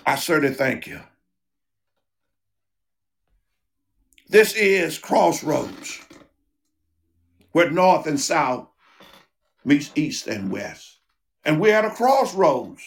I 0.04 0.16
certainly 0.16 0.54
thank 0.54 0.86
you. 0.86 1.00
This 4.28 4.54
is 4.54 4.98
Crossroads, 4.98 6.00
where 7.52 7.70
North 7.70 8.06
and 8.06 8.18
South 8.18 8.66
meets 9.64 9.90
East 9.94 10.26
and 10.26 10.50
West. 10.50 10.98
And 11.44 11.60
we're 11.60 11.74
at 11.74 11.84
a 11.84 11.90
crossroads. 11.90 12.82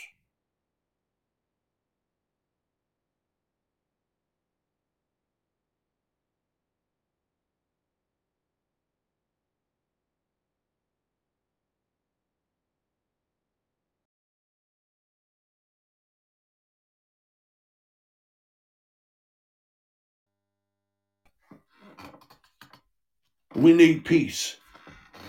We 23.55 23.73
need 23.73 24.03
peace. 24.03 24.57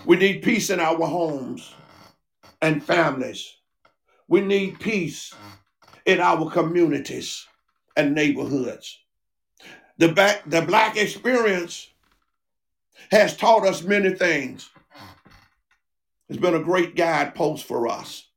We 0.05 0.17
need 0.17 0.43
peace 0.43 0.69
in 0.69 0.79
our 0.79 1.07
homes 1.07 1.73
and 2.61 2.83
families. 2.83 3.55
We 4.27 4.41
need 4.41 4.79
peace 4.79 5.33
in 6.05 6.19
our 6.19 6.49
communities 6.49 7.45
and 7.95 8.13
neighborhoods. 8.13 8.99
The, 9.97 10.09
back, 10.09 10.43
the 10.45 10.61
black 10.61 10.97
experience 10.97 11.89
has 13.11 13.35
taught 13.35 13.65
us 13.65 13.83
many 13.83 14.13
things. 14.13 14.69
It's 16.29 16.39
been 16.39 16.55
a 16.55 16.63
great 16.63 16.95
guidepost 16.95 17.65
for 17.65 17.87
us. 17.87 18.27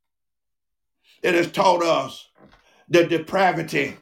It 1.21 1.35
has 1.35 1.51
taught 1.51 1.83
us 1.83 2.29
the 2.87 3.05
depravity 3.05 3.97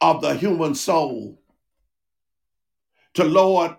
of 0.00 0.22
the 0.22 0.34
human 0.34 0.74
soul. 0.74 1.38
To 3.14 3.24
Lord 3.24 3.76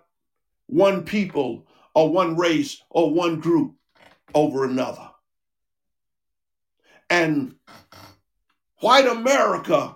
one 0.68 1.04
people 1.04 1.66
or 1.94 2.10
one 2.12 2.36
race 2.36 2.82
or 2.90 3.14
one 3.14 3.40
group 3.40 3.74
over 4.34 4.66
another. 4.66 5.10
And 7.10 7.56
white 8.80 9.08
America 9.08 9.96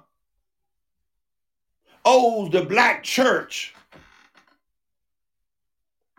owes 2.06 2.52
the 2.52 2.64
black 2.64 3.04
church 3.04 3.74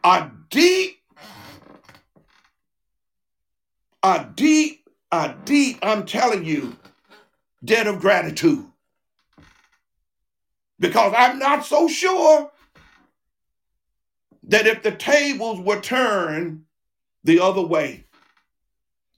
a 0.03 0.30
deep, 0.48 0.98
a 4.03 4.26
deep, 4.34 4.88
a 5.12 5.34
deep, 5.44 5.78
I'm 5.82 6.07
telling 6.07 6.44
you, 6.44 6.76
debt 7.64 7.86
of 7.86 8.01
gratitude. 8.01 8.66
Because 10.78 11.12
I'm 11.16 11.38
not 11.38 11.66
so 11.66 11.86
sure 11.86 12.51
that 14.51 14.66
if 14.66 14.82
the 14.82 14.90
tables 14.90 15.61
were 15.61 15.80
turned 15.80 16.64
the 17.22 17.38
other 17.38 17.62
way, 17.62 18.05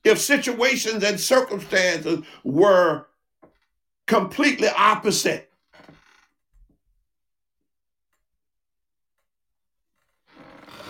if 0.04 0.20
situations 0.20 1.02
and 1.02 1.18
circumstances 1.18 2.20
were 2.44 3.06
completely 4.06 4.68
opposite, 4.68 5.50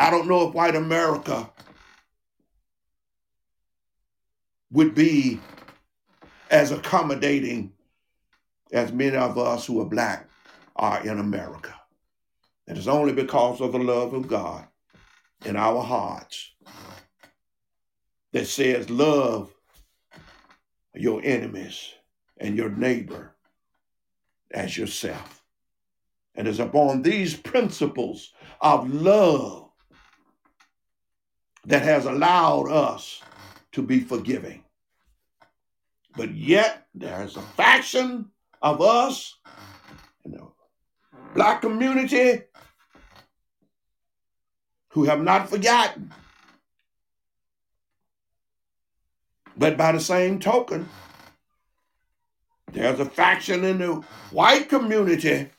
I 0.01 0.11
don't 0.11 0.27
know 0.27 0.49
if 0.49 0.55
white 0.55 0.75
America 0.75 1.49
would 4.73 4.93
be 4.93 5.39
as 6.51 6.73
accommodating 6.73 7.73
as 8.73 8.91
many 8.91 9.17
of 9.17 9.39
us 9.39 9.67
who 9.67 9.81
are 9.81 9.87
black 9.87 10.29
are 10.75 11.07
in 11.07 11.21
America. 11.21 11.82
It 12.67 12.79
is 12.79 12.89
only 12.89 13.13
because 13.13 13.61
of 13.61 13.73
the 13.73 13.79
love 13.79 14.15
of 14.15 14.29
God 14.29 14.67
in 15.45 15.57
our 15.57 15.83
hearts 15.83 16.53
that 18.33 18.47
says, 18.47 18.89
Love 18.89 19.53
your 20.95 21.21
enemies 21.25 21.93
and 22.39 22.57
your 22.57 22.71
neighbor 22.71 23.35
as 24.53 24.77
yourself. 24.77 25.43
And 26.35 26.49
it's 26.49 26.59
upon 26.59 27.03
these 27.03 27.37
principles 27.37 28.33
of 28.61 28.93
love 28.93 29.71
that 31.67 31.83
has 31.83 32.07
allowed 32.07 32.71
us 32.71 33.23
to 33.73 33.83
be 33.83 34.01
forgiving. 34.01 34.65
But 36.17 36.35
yet, 36.35 36.87
there's 36.95 37.37
a 37.37 37.43
faction 37.43 38.31
of 38.61 38.81
us 38.81 39.39
in 40.25 40.33
the 40.33 40.47
black 41.35 41.63
community 41.63 42.43
who 44.93 45.05
have 45.05 45.23
not 45.23 45.49
forgotten. 45.49 46.13
But 49.57 49.77
by 49.77 49.93
the 49.93 50.01
same 50.01 50.39
token, 50.39 50.89
there's 52.73 53.01
a 53.01 53.05
faction 53.05 53.65
in 53.65 53.79
the 53.79 54.05
white 54.31 54.69
community 54.69 55.51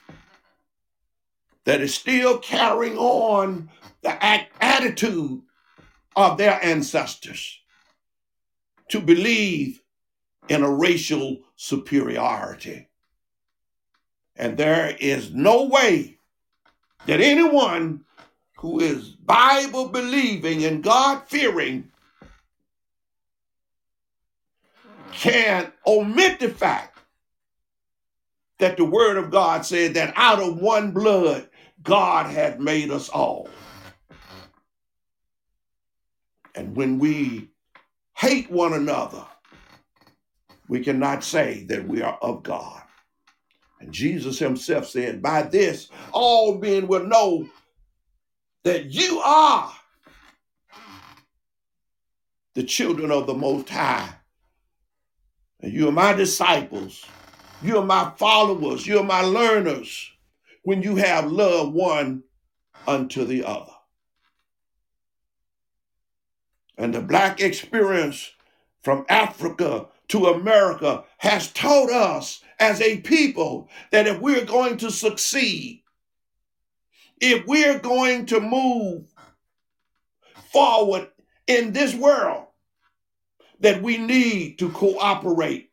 that 1.66 1.82
is 1.82 1.94
still 1.94 2.40
carrying 2.40 2.98
on 2.98 3.70
the 4.02 4.24
attitude 4.64 5.42
of 6.16 6.38
their 6.38 6.64
ancestors 6.64 7.60
to 8.90 9.00
believe 9.00 9.82
in 10.50 10.64
a 10.64 10.70
racial 10.70 11.40
superiority. 11.56 12.90
And 14.36 14.58
there 14.58 14.96
is 15.00 15.34
no 15.34 15.66
way 15.66 16.18
that 17.06 17.22
anyone 17.22 18.04
who 18.64 18.80
is 18.80 19.10
Bible 19.10 19.90
believing 19.90 20.64
and 20.64 20.82
God 20.82 21.24
fearing 21.28 21.92
can 25.12 25.70
omit 25.86 26.40
the 26.40 26.48
fact 26.48 26.98
that 28.60 28.78
the 28.78 28.86
Word 28.86 29.18
of 29.18 29.32
God 29.32 29.66
said 29.66 29.96
that 29.96 30.14
out 30.16 30.40
of 30.40 30.62
one 30.62 30.92
blood, 30.92 31.50
God 31.84 32.28
had 32.28 32.62
made 32.62 32.90
us 32.90 33.10
all. 33.10 33.50
And 36.56 36.74
when 36.74 37.00
we 37.00 37.50
hate 38.16 38.50
one 38.50 38.72
another, 38.72 39.26
we 40.70 40.80
cannot 40.80 41.26
say 41.26 41.66
that 41.66 41.86
we 41.86 42.02
are 42.02 42.18
of 42.22 42.44
God. 42.44 42.82
And 43.82 43.92
Jesus 43.92 44.40
himself 44.40 44.88
said, 44.88 45.22
By 45.22 45.42
this 45.42 45.90
all 46.14 46.58
men 46.58 46.88
will 46.88 47.04
know 47.04 47.50
that 48.64 48.86
you 48.86 49.20
are 49.20 49.72
the 52.56 52.64
children 52.64 53.12
of 53.12 53.28
the 53.28 53.34
Most 53.34 53.70
High. 53.70 54.10
And 55.62 55.74
you 55.74 55.88
are 55.88 55.94
my 55.94 56.14
disciples. 56.14 57.06
You 57.62 57.78
are 57.78 57.86
my 57.86 58.12
followers. 58.18 58.86
You 58.86 59.00
are 59.00 59.04
my 59.04 59.22
learners 59.22 60.12
when 60.64 60.82
you 60.82 60.96
have 60.98 61.32
love 61.32 61.74
one 61.74 62.24
unto 62.88 63.26
the 63.26 63.44
other. 63.44 63.72
And 66.78 66.94
the 66.94 67.02
black 67.02 67.40
experience 67.40 68.32
from 68.82 69.06
Africa 69.08 69.88
to 70.10 70.28
America 70.28 71.04
has 71.18 71.52
taught 71.52 71.90
us 71.90 72.42
as 72.60 72.82
a 72.82 72.98
people 73.02 73.70
that 73.92 74.08
if 74.08 74.20
we're 74.20 74.46
going 74.46 74.78
to 74.78 74.92
succeed, 74.92 75.83
if 77.20 77.46
we're 77.46 77.80
going 77.80 78.26
to 78.28 78.40
move 78.40 79.06
forward 80.52 81.10
in 81.48 81.74
this 81.74 81.94
world, 81.96 82.48
that 83.60 83.82
we 83.82 83.98
need 83.98 84.60
to 84.60 84.70
cooperate 84.70 85.72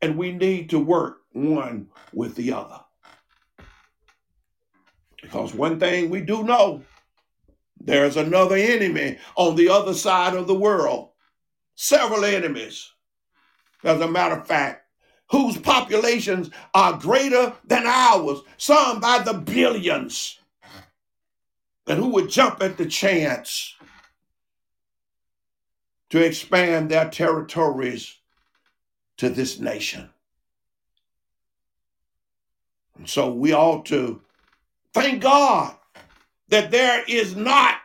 and 0.00 0.16
we 0.16 0.32
need 0.32 0.70
to 0.70 0.78
work 0.78 1.22
one 1.32 1.88
with 2.12 2.36
the 2.36 2.52
other. 2.52 2.80
Because 5.20 5.52
one 5.52 5.80
thing 5.80 6.08
we 6.08 6.20
do 6.20 6.44
know 6.44 6.82
there's 7.80 8.16
another 8.16 8.56
enemy 8.56 9.18
on 9.36 9.56
the 9.56 9.68
other 9.68 9.94
side 9.94 10.34
of 10.34 10.46
the 10.46 10.54
world, 10.54 11.10
several 11.74 12.24
enemies, 12.24 12.92
as 13.84 14.00
a 14.00 14.08
matter 14.08 14.36
of 14.36 14.46
fact, 14.46 14.87
whose 15.30 15.58
populations 15.58 16.50
are 16.74 16.98
greater 16.98 17.52
than 17.64 17.86
ours, 17.86 18.38
some 18.56 19.00
by 19.00 19.18
the 19.18 19.34
billions, 19.34 20.38
and 21.86 21.98
who 21.98 22.08
would 22.08 22.30
jump 22.30 22.62
at 22.62 22.76
the 22.76 22.86
chance 22.86 23.74
to 26.10 26.24
expand 26.24 26.90
their 26.90 27.10
territories 27.10 28.16
to 29.18 29.28
this 29.28 29.58
nation. 29.58 30.08
And 32.96 33.08
so 33.08 33.30
we 33.30 33.52
ought 33.52 33.84
to 33.86 34.22
thank 34.94 35.22
God 35.22 35.74
that 36.48 36.70
there 36.70 37.04
is 37.06 37.36
not 37.36 37.76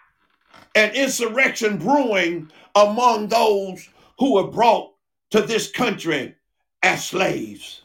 an 0.75 0.91
insurrection 0.95 1.77
brewing 1.77 2.49
among 2.75 3.27
those 3.27 3.87
who 4.17 4.33
were 4.35 4.47
brought 4.47 4.93
to 5.31 5.41
this 5.41 5.69
country 5.69 6.35
as 6.83 7.05
slaves. 7.05 7.81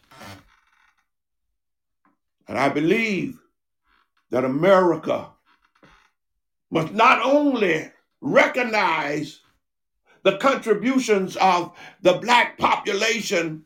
And 2.48 2.58
I 2.58 2.68
believe 2.68 3.38
that 4.30 4.44
America 4.44 5.28
must 6.70 6.92
not 6.92 7.22
only 7.22 7.90
recognize 8.20 9.40
the 10.24 10.36
contributions 10.38 11.36
of 11.36 11.72
the 12.02 12.14
black 12.14 12.58
population 12.58 13.64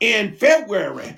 in 0.00 0.34
February 0.34 1.16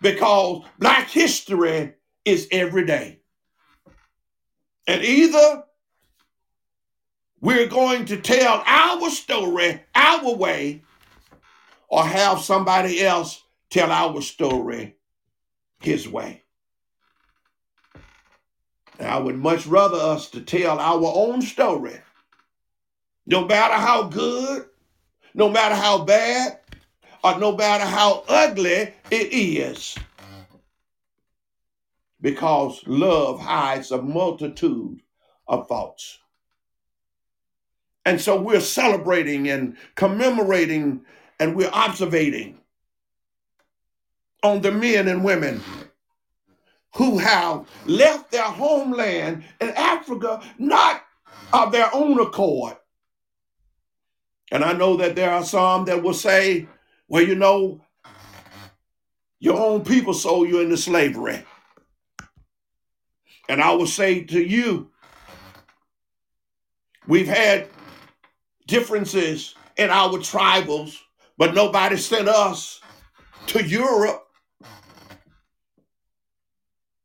because 0.00 0.64
black 0.78 1.08
history 1.08 1.92
is 2.24 2.48
every 2.50 2.86
day. 2.86 3.20
And 4.86 5.02
either 5.02 5.64
we're 7.40 7.68
going 7.68 8.06
to 8.06 8.16
tell 8.16 8.62
our 8.66 9.10
story 9.10 9.82
our 9.94 10.34
way 10.34 10.82
or 11.88 12.04
have 12.04 12.40
somebody 12.40 13.02
else 13.02 13.42
tell 13.70 13.90
our 13.90 14.20
story 14.20 14.96
his 15.80 16.08
way. 16.08 16.42
And 18.98 19.08
I 19.08 19.18
would 19.18 19.36
much 19.36 19.66
rather 19.66 19.98
us 19.98 20.30
to 20.30 20.40
tell 20.40 20.78
our 20.78 21.12
own 21.14 21.42
story 21.42 22.00
no 23.26 23.46
matter 23.46 23.74
how 23.74 24.04
good, 24.04 24.66
no 25.34 25.48
matter 25.48 25.74
how 25.74 26.04
bad, 26.04 26.60
or 27.22 27.38
no 27.38 27.56
matter 27.56 27.84
how 27.84 28.24
ugly 28.28 28.92
it 29.10 29.32
is. 29.32 29.96
Because 32.20 32.82
love 32.86 33.40
hides 33.40 33.90
a 33.90 34.00
multitude 34.00 35.00
of 35.46 35.66
faults. 35.68 36.18
And 38.06 38.20
so 38.20 38.40
we're 38.40 38.60
celebrating 38.60 39.48
and 39.48 39.76
commemorating 39.94 41.04
and 41.40 41.54
we're 41.56 41.70
observating 41.72 42.58
on 44.42 44.60
the 44.60 44.70
men 44.70 45.08
and 45.08 45.24
women 45.24 45.60
who 46.94 47.18
have 47.18 47.68
left 47.86 48.30
their 48.30 48.42
homeland 48.42 49.44
in 49.60 49.70
Africa 49.70 50.40
not 50.58 51.02
of 51.52 51.72
their 51.72 51.88
own 51.94 52.20
accord, 52.20 52.76
and 54.50 54.64
I 54.64 54.72
know 54.72 54.96
that 54.98 55.16
there 55.16 55.32
are 55.32 55.44
some 55.44 55.84
that 55.86 56.02
will 56.02 56.14
say, 56.14 56.68
well, 57.08 57.22
you 57.22 57.34
know, 57.34 57.80
your 59.40 59.58
own 59.58 59.82
people 59.82 60.14
sold 60.14 60.48
you 60.48 60.60
into 60.60 60.76
slavery. 60.76 61.44
And 63.48 63.60
I 63.60 63.72
will 63.72 63.86
say 63.86 64.22
to 64.24 64.40
you, 64.40 64.90
we've 67.06 67.28
had 67.28 67.68
differences 68.66 69.54
in 69.76 69.90
our 69.90 70.18
tribals, 70.18 70.98
but 71.36 71.54
nobody 71.54 71.96
sent 71.96 72.28
us 72.28 72.80
to 73.46 73.64
Europe. 73.64 74.26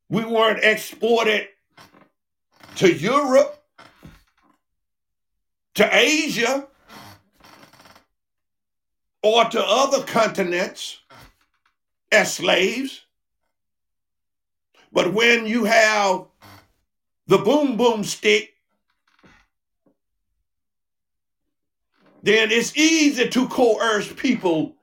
We 0.09 0.25
weren't 0.25 0.63
exported 0.63 1.47
to 2.75 2.91
Europe, 2.91 3.61
to 5.75 5.89
Asia 5.95 6.67
or 9.21 9.45
to 9.45 9.63
other 9.63 10.03
continents 10.03 10.99
as 12.11 12.33
slaves. 12.33 13.05
But 14.91 15.13
when 15.13 15.45
you 15.45 15.65
have 15.65 16.25
the 17.27 17.37
boom 17.37 17.77
boom 17.77 18.03
stick, 18.03 18.53
then 22.21 22.51
it's 22.51 22.75
easy 22.75 23.29
to 23.29 23.47
coerce 23.47 24.11
people 24.11 24.75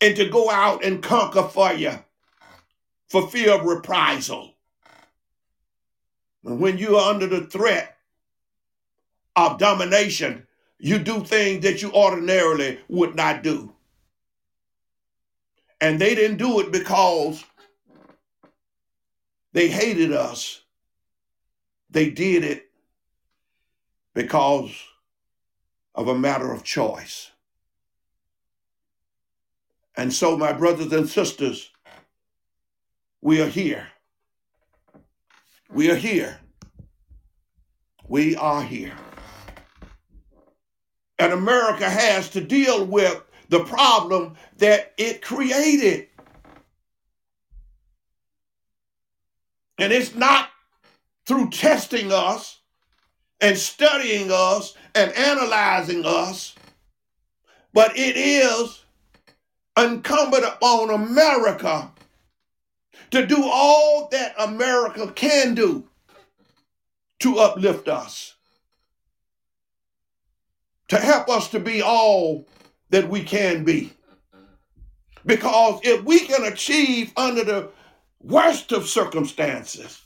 and 0.00 0.16
to 0.16 0.28
go 0.28 0.50
out 0.50 0.84
and 0.84 1.02
conquer 1.02 1.42
for 1.42 1.72
you 1.72 1.92
for 3.08 3.28
fear 3.28 3.52
of 3.54 3.64
reprisal. 3.64 4.54
When 6.42 6.78
you 6.78 6.96
are 6.96 7.10
under 7.10 7.26
the 7.26 7.42
threat 7.46 7.96
of 9.36 9.58
domination, 9.58 10.46
you 10.78 10.98
do 10.98 11.22
things 11.22 11.62
that 11.64 11.82
you 11.82 11.92
ordinarily 11.92 12.78
would 12.88 13.14
not 13.14 13.42
do. 13.42 13.72
And 15.80 15.98
they 15.98 16.14
didn't 16.14 16.38
do 16.38 16.60
it 16.60 16.72
because 16.72 17.44
they 19.52 19.68
hated 19.68 20.12
us. 20.12 20.62
They 21.90 22.10
did 22.10 22.44
it 22.44 22.70
because 24.14 24.70
of 25.94 26.08
a 26.08 26.18
matter 26.18 26.52
of 26.52 26.62
choice. 26.62 27.30
And 29.96 30.12
so, 30.12 30.36
my 30.36 30.52
brothers 30.52 30.92
and 30.92 31.08
sisters, 31.08 31.70
we 33.20 33.40
are 33.42 33.48
here. 33.48 33.88
We 35.68 35.90
are 35.90 35.96
here. 35.96 36.38
We 38.08 38.34
are 38.36 38.62
here 38.62 38.94
and 41.20 41.34
America 41.34 41.88
has 41.88 42.30
to 42.30 42.40
deal 42.40 42.86
with 42.86 43.22
the 43.50 43.62
problem 43.64 44.36
that 44.56 44.94
it 44.96 45.20
created. 45.20 46.08
And 49.78 49.92
it's 49.92 50.14
not 50.14 50.48
through 51.26 51.50
testing 51.50 52.10
us 52.10 52.59
and 53.40 53.56
studying 53.56 54.30
us 54.32 54.74
and 54.94 55.12
analyzing 55.12 56.04
us, 56.04 56.54
but 57.72 57.96
it 57.96 58.16
is 58.16 58.84
incumbent 59.78 60.44
upon 60.44 60.90
America 60.90 61.90
to 63.10 63.26
do 63.26 63.42
all 63.44 64.08
that 64.12 64.34
America 64.38 65.10
can 65.14 65.54
do 65.54 65.84
to 67.20 67.38
uplift 67.38 67.88
us 67.88 68.34
to 70.90 70.98
help 70.98 71.28
us 71.28 71.48
to 71.50 71.60
be 71.60 71.80
all 71.80 72.46
that 72.90 73.08
we 73.08 73.22
can 73.22 73.64
be. 73.64 73.92
Because 75.24 75.80
if 75.84 76.02
we 76.02 76.20
can 76.20 76.44
achieve 76.44 77.12
under 77.16 77.44
the 77.44 77.68
worst 78.20 78.72
of 78.72 78.88
circumstances, 78.88 79.99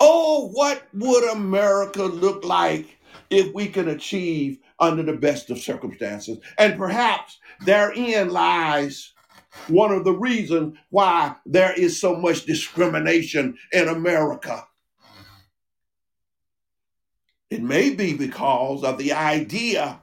oh, 0.00 0.48
what 0.48 0.82
would 0.94 1.30
America 1.32 2.02
look 2.02 2.44
like 2.44 2.98
if 3.28 3.52
we 3.54 3.68
can 3.68 3.88
achieve 3.88 4.58
under 4.78 5.02
the 5.02 5.12
best 5.12 5.50
of 5.50 5.58
circumstances? 5.58 6.38
And 6.58 6.76
perhaps 6.76 7.38
therein 7.64 8.30
lies 8.30 9.12
one 9.68 9.92
of 9.92 10.04
the 10.04 10.12
reasons 10.12 10.76
why 10.90 11.34
there 11.44 11.72
is 11.72 12.00
so 12.00 12.16
much 12.16 12.46
discrimination 12.46 13.56
in 13.72 13.88
America. 13.88 14.66
It 17.50 17.62
may 17.62 17.90
be 17.90 18.14
because 18.14 18.84
of 18.84 18.96
the 18.96 19.12
idea 19.12 20.00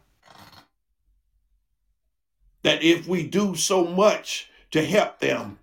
that 2.64 2.84
if 2.84 3.08
we 3.08 3.26
do 3.26 3.56
so 3.56 3.86
much 3.86 4.50
to 4.72 4.86
help 4.86 5.20
them, 5.20 5.60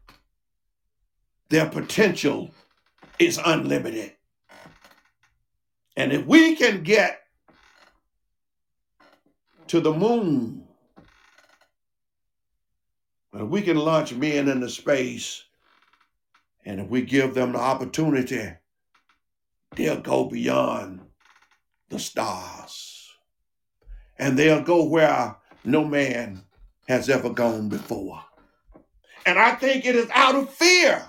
their 1.51 1.69
potential 1.69 2.51
is 3.19 3.39
unlimited. 3.45 4.14
And 5.97 6.13
if 6.13 6.27
we 6.27 6.57
can 6.57 6.83
get 6.83 7.21
to 9.69 9.81
the 9.81 9.93
moon, 9.93 10.65
if 13.35 13.49
we 13.49 13.63
can 13.63 13.77
launch 13.77 14.13
men 14.15 14.49
into 14.49 14.69
space, 14.69 15.45
and 16.65 16.81
if 16.81 16.89
we 16.89 17.03
give 17.03 17.35
them 17.35 17.53
the 17.53 17.59
opportunity, 17.61 18.51
they'll 19.77 20.01
go 20.01 20.25
beyond 20.25 21.01
the 21.91 21.99
stars. 21.99 23.11
and 24.19 24.39
they'll 24.39 24.63
go 24.63 24.85
where 24.85 25.37
no 25.65 25.85
man 25.85 26.43
has 26.89 27.09
ever 27.09 27.31
gone 27.31 27.69
before. 27.69 28.23
And 29.27 29.39
I 29.39 29.53
think 29.57 29.87
it 29.87 29.97
is 29.97 30.09
out 30.15 30.35
of 30.35 30.51
fear 30.51 31.03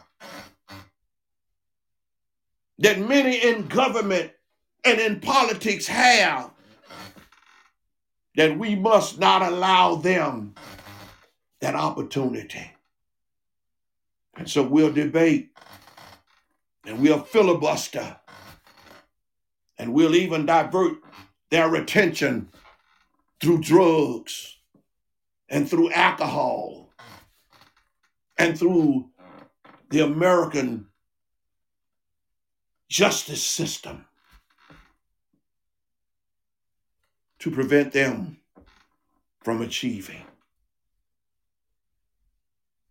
that 2.79 2.99
many 2.99 3.37
in 3.37 3.67
government 3.67 4.31
and 4.85 4.99
in 4.99 5.19
politics 5.19 5.87
have 5.87 6.51
that 8.35 8.57
we 8.57 8.75
must 8.75 9.19
not 9.19 9.41
allow 9.41 9.95
them 9.95 10.53
that 11.61 11.75
opportunity. 11.75 12.71
And 14.37 14.49
so 14.49 14.61
we'll 14.61 14.91
debate 14.91 15.49
and 16.85 17.01
we'll 17.01 17.21
filibuster 17.21 18.17
and 19.77 19.93
we'll 19.93 20.15
even 20.15 20.45
divert 20.45 20.97
their 21.49 21.73
attention 21.75 22.49
through 23.41 23.61
drugs 23.61 24.57
and 25.49 25.69
through 25.69 25.91
alcohol 25.91 26.89
and 28.37 28.57
through 28.57 29.09
the 29.89 30.01
American 30.01 30.87
justice 32.89 33.43
system 33.43 34.05
to 37.45 37.51
prevent 37.51 37.93
them 37.93 38.37
from 39.43 39.61
achieving. 39.61 40.23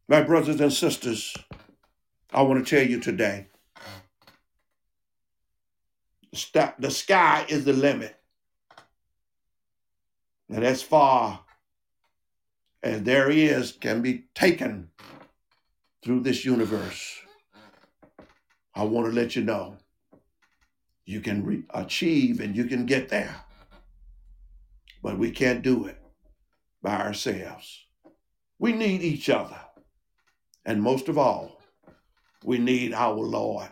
My 0.06 0.22
brothers 0.22 0.60
and 0.60 0.72
sisters, 0.72 1.34
I 2.32 2.42
want 2.42 2.64
to 2.64 2.76
tell 2.76 2.88
you 2.88 3.00
today 3.00 3.48
the 6.78 6.90
sky 6.90 7.44
is 7.48 7.64
the 7.64 7.72
limit. 7.72 8.14
And 10.48 10.64
as 10.64 10.84
far 10.84 11.40
as 12.80 13.02
there 13.02 13.30
is 13.30 13.72
can 13.72 14.02
be 14.02 14.26
taken 14.36 14.90
through 16.04 16.20
this 16.20 16.44
universe, 16.44 17.18
I 18.72 18.84
want 18.84 19.08
to 19.08 19.12
let 19.12 19.34
you 19.34 19.42
know 19.42 19.78
you 21.06 21.20
can 21.20 21.44
re- 21.44 21.64
achieve 21.70 22.38
and 22.38 22.54
you 22.54 22.66
can 22.66 22.86
get 22.86 23.08
there. 23.08 23.34
But 25.04 25.18
we 25.18 25.30
can't 25.30 25.60
do 25.60 25.84
it 25.84 26.00
by 26.82 26.96
ourselves. 26.96 27.84
We 28.58 28.72
need 28.72 29.02
each 29.02 29.28
other. 29.28 29.60
And 30.64 30.80
most 30.80 31.10
of 31.10 31.18
all, 31.18 31.60
we 32.42 32.56
need 32.56 32.94
our 32.94 33.12
Lord. 33.12 33.68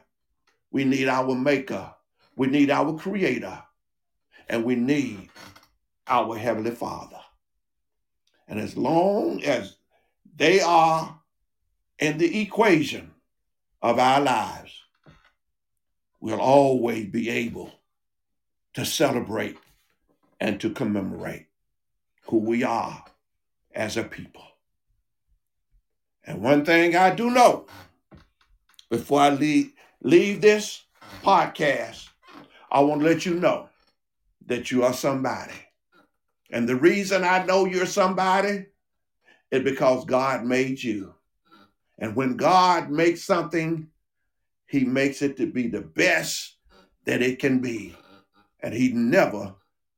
We 0.71 0.85
need 0.85 1.09
our 1.09 1.35
Maker. 1.35 1.95
We 2.37 2.49
need 2.49 2.71
our 2.71 2.99
Creator. 2.99 3.63
And 4.47 4.63
we 4.63 4.75
need 4.75 5.31
our 6.07 6.37
Heavenly 6.37 6.73
Father. 6.73 7.21
And 8.47 8.61
as 8.61 8.77
long 8.77 9.43
as 9.43 9.77
they 10.37 10.61
are 10.61 11.19
in 11.99 12.19
the 12.19 12.43
equation 12.43 13.11
of 13.81 13.99
our 13.99 14.21
lives, 14.21 14.79
we'll 16.21 16.43
always 16.43 17.07
be 17.07 17.31
able 17.31 17.73
to 18.75 18.85
celebrate 18.85 19.57
and 20.43 20.61
to 20.61 20.71
commemorate 20.71 21.47
who 22.25 22.39
we 22.39 22.65
are 22.65 23.05
as 23.73 23.97
a 23.97 24.03
people. 24.03 24.43
And 26.27 26.43
one 26.43 26.65
thing 26.65 26.97
I 26.97 27.15
do 27.15 27.31
know 27.31 27.67
before 28.91 29.21
I 29.21 29.31
leave, 29.31 29.71
leave 30.03 30.41
this 30.41 30.83
podcast, 31.23 32.09
I 32.73 32.81
want 32.81 33.03
to 33.03 33.07
let 33.07 33.25
you 33.25 33.35
know 33.35 33.69
that 34.47 34.73
you 34.73 34.83
are 34.83 34.93
somebody. 34.93 35.55
And 36.51 36.69
the 36.69 36.75
reason 36.75 37.23
I 37.23 37.45
know 37.45 37.65
you're 37.65 37.87
somebody 37.87 38.67
is 39.53 39.63
because 39.63 40.05
God 40.07 40.45
made 40.45 40.83
you. 40.83 41.15
And 41.99 42.17
when 42.17 42.37
God 42.37 42.91
makes 42.91 43.23
something, 43.23 43.87
he 44.67 44.85
makes 44.85 45.23
it 45.23 45.37
to 45.37 45.47
be 45.47 45.69
the 45.69 45.83
best 45.83 46.57
that 47.05 47.23
it 47.23 47.39
can 47.39 47.61
be. 47.61 47.95
And 48.61 48.75
he 48.75 48.89
never 48.93 49.55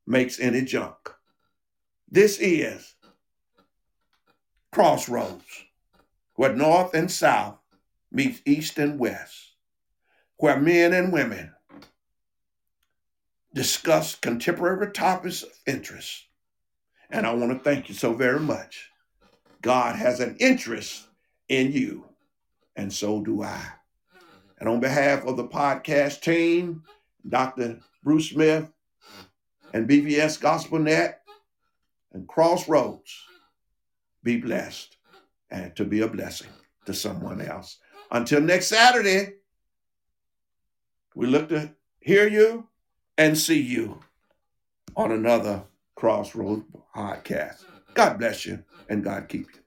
makes 0.07 0.41
any 0.41 0.63
junk. 0.63 0.97
This 2.11 2.39
is 2.39 2.95
Crossroads, 4.73 5.65
where 6.35 6.55
north 6.55 6.95
and 6.95 7.11
south 7.11 7.59
meets 8.11 8.41
east 8.45 8.79
and 8.79 8.99
west, 8.99 9.55
where 10.37 10.61
men 10.61 10.93
and 10.93 11.13
women 11.13 11.53
discuss 13.55 14.17
contemporary 14.17 14.91
topics 14.93 15.43
of 15.43 15.51
interest 15.67 16.25
and 17.15 17.27
I 17.27 17.33
want 17.33 17.53
to 17.53 17.59
thank 17.59 17.89
you 17.89 17.95
so 17.95 18.13
very 18.13 18.41
much. 18.41 18.91
God 19.63 19.95
has 19.95 20.19
an 20.19 20.37
interest 20.41 21.07
in 21.49 21.71
you, 21.71 22.09
and 22.75 22.93
so 22.93 23.23
do 23.23 23.45
I. 23.45 23.63
And 24.59 24.69
on 24.69 24.81
behalf 24.81 25.25
of 25.25 25.37
the 25.37 25.47
podcast 25.47 26.23
team, 26.23 26.83
Dr. 27.29 27.79
Bruce 28.03 28.31
Smith, 28.31 28.69
and 29.75 29.89
BVS 29.89 30.41
Gospel 30.41 30.79
Net, 30.79 31.21
and 32.13 32.29
Crossroads, 32.29 33.25
be 34.23 34.37
blessed 34.37 34.97
and 35.51 35.75
to 35.75 35.85
be 35.85 36.01
a 36.01 36.09
blessing 36.09 36.49
to 36.87 36.95
someone 36.95 37.41
else. 37.43 37.79
Until 38.13 38.41
next 38.41 38.69
Saturday, 38.69 39.35
we 41.17 41.27
look 41.27 41.49
to 41.49 41.75
hear 42.01 42.29
you 42.29 42.69
and 43.19 43.37
see 43.37 43.61
you 43.61 43.99
on 44.97 45.11
another 45.11 45.65
Crossroads 45.97 46.65
podcast. 46.95 47.65
God 47.95 48.19
bless 48.19 48.47
you 48.47 48.63
and 48.89 49.03
God 49.03 49.29
keep 49.29 49.49
you. 49.55 49.64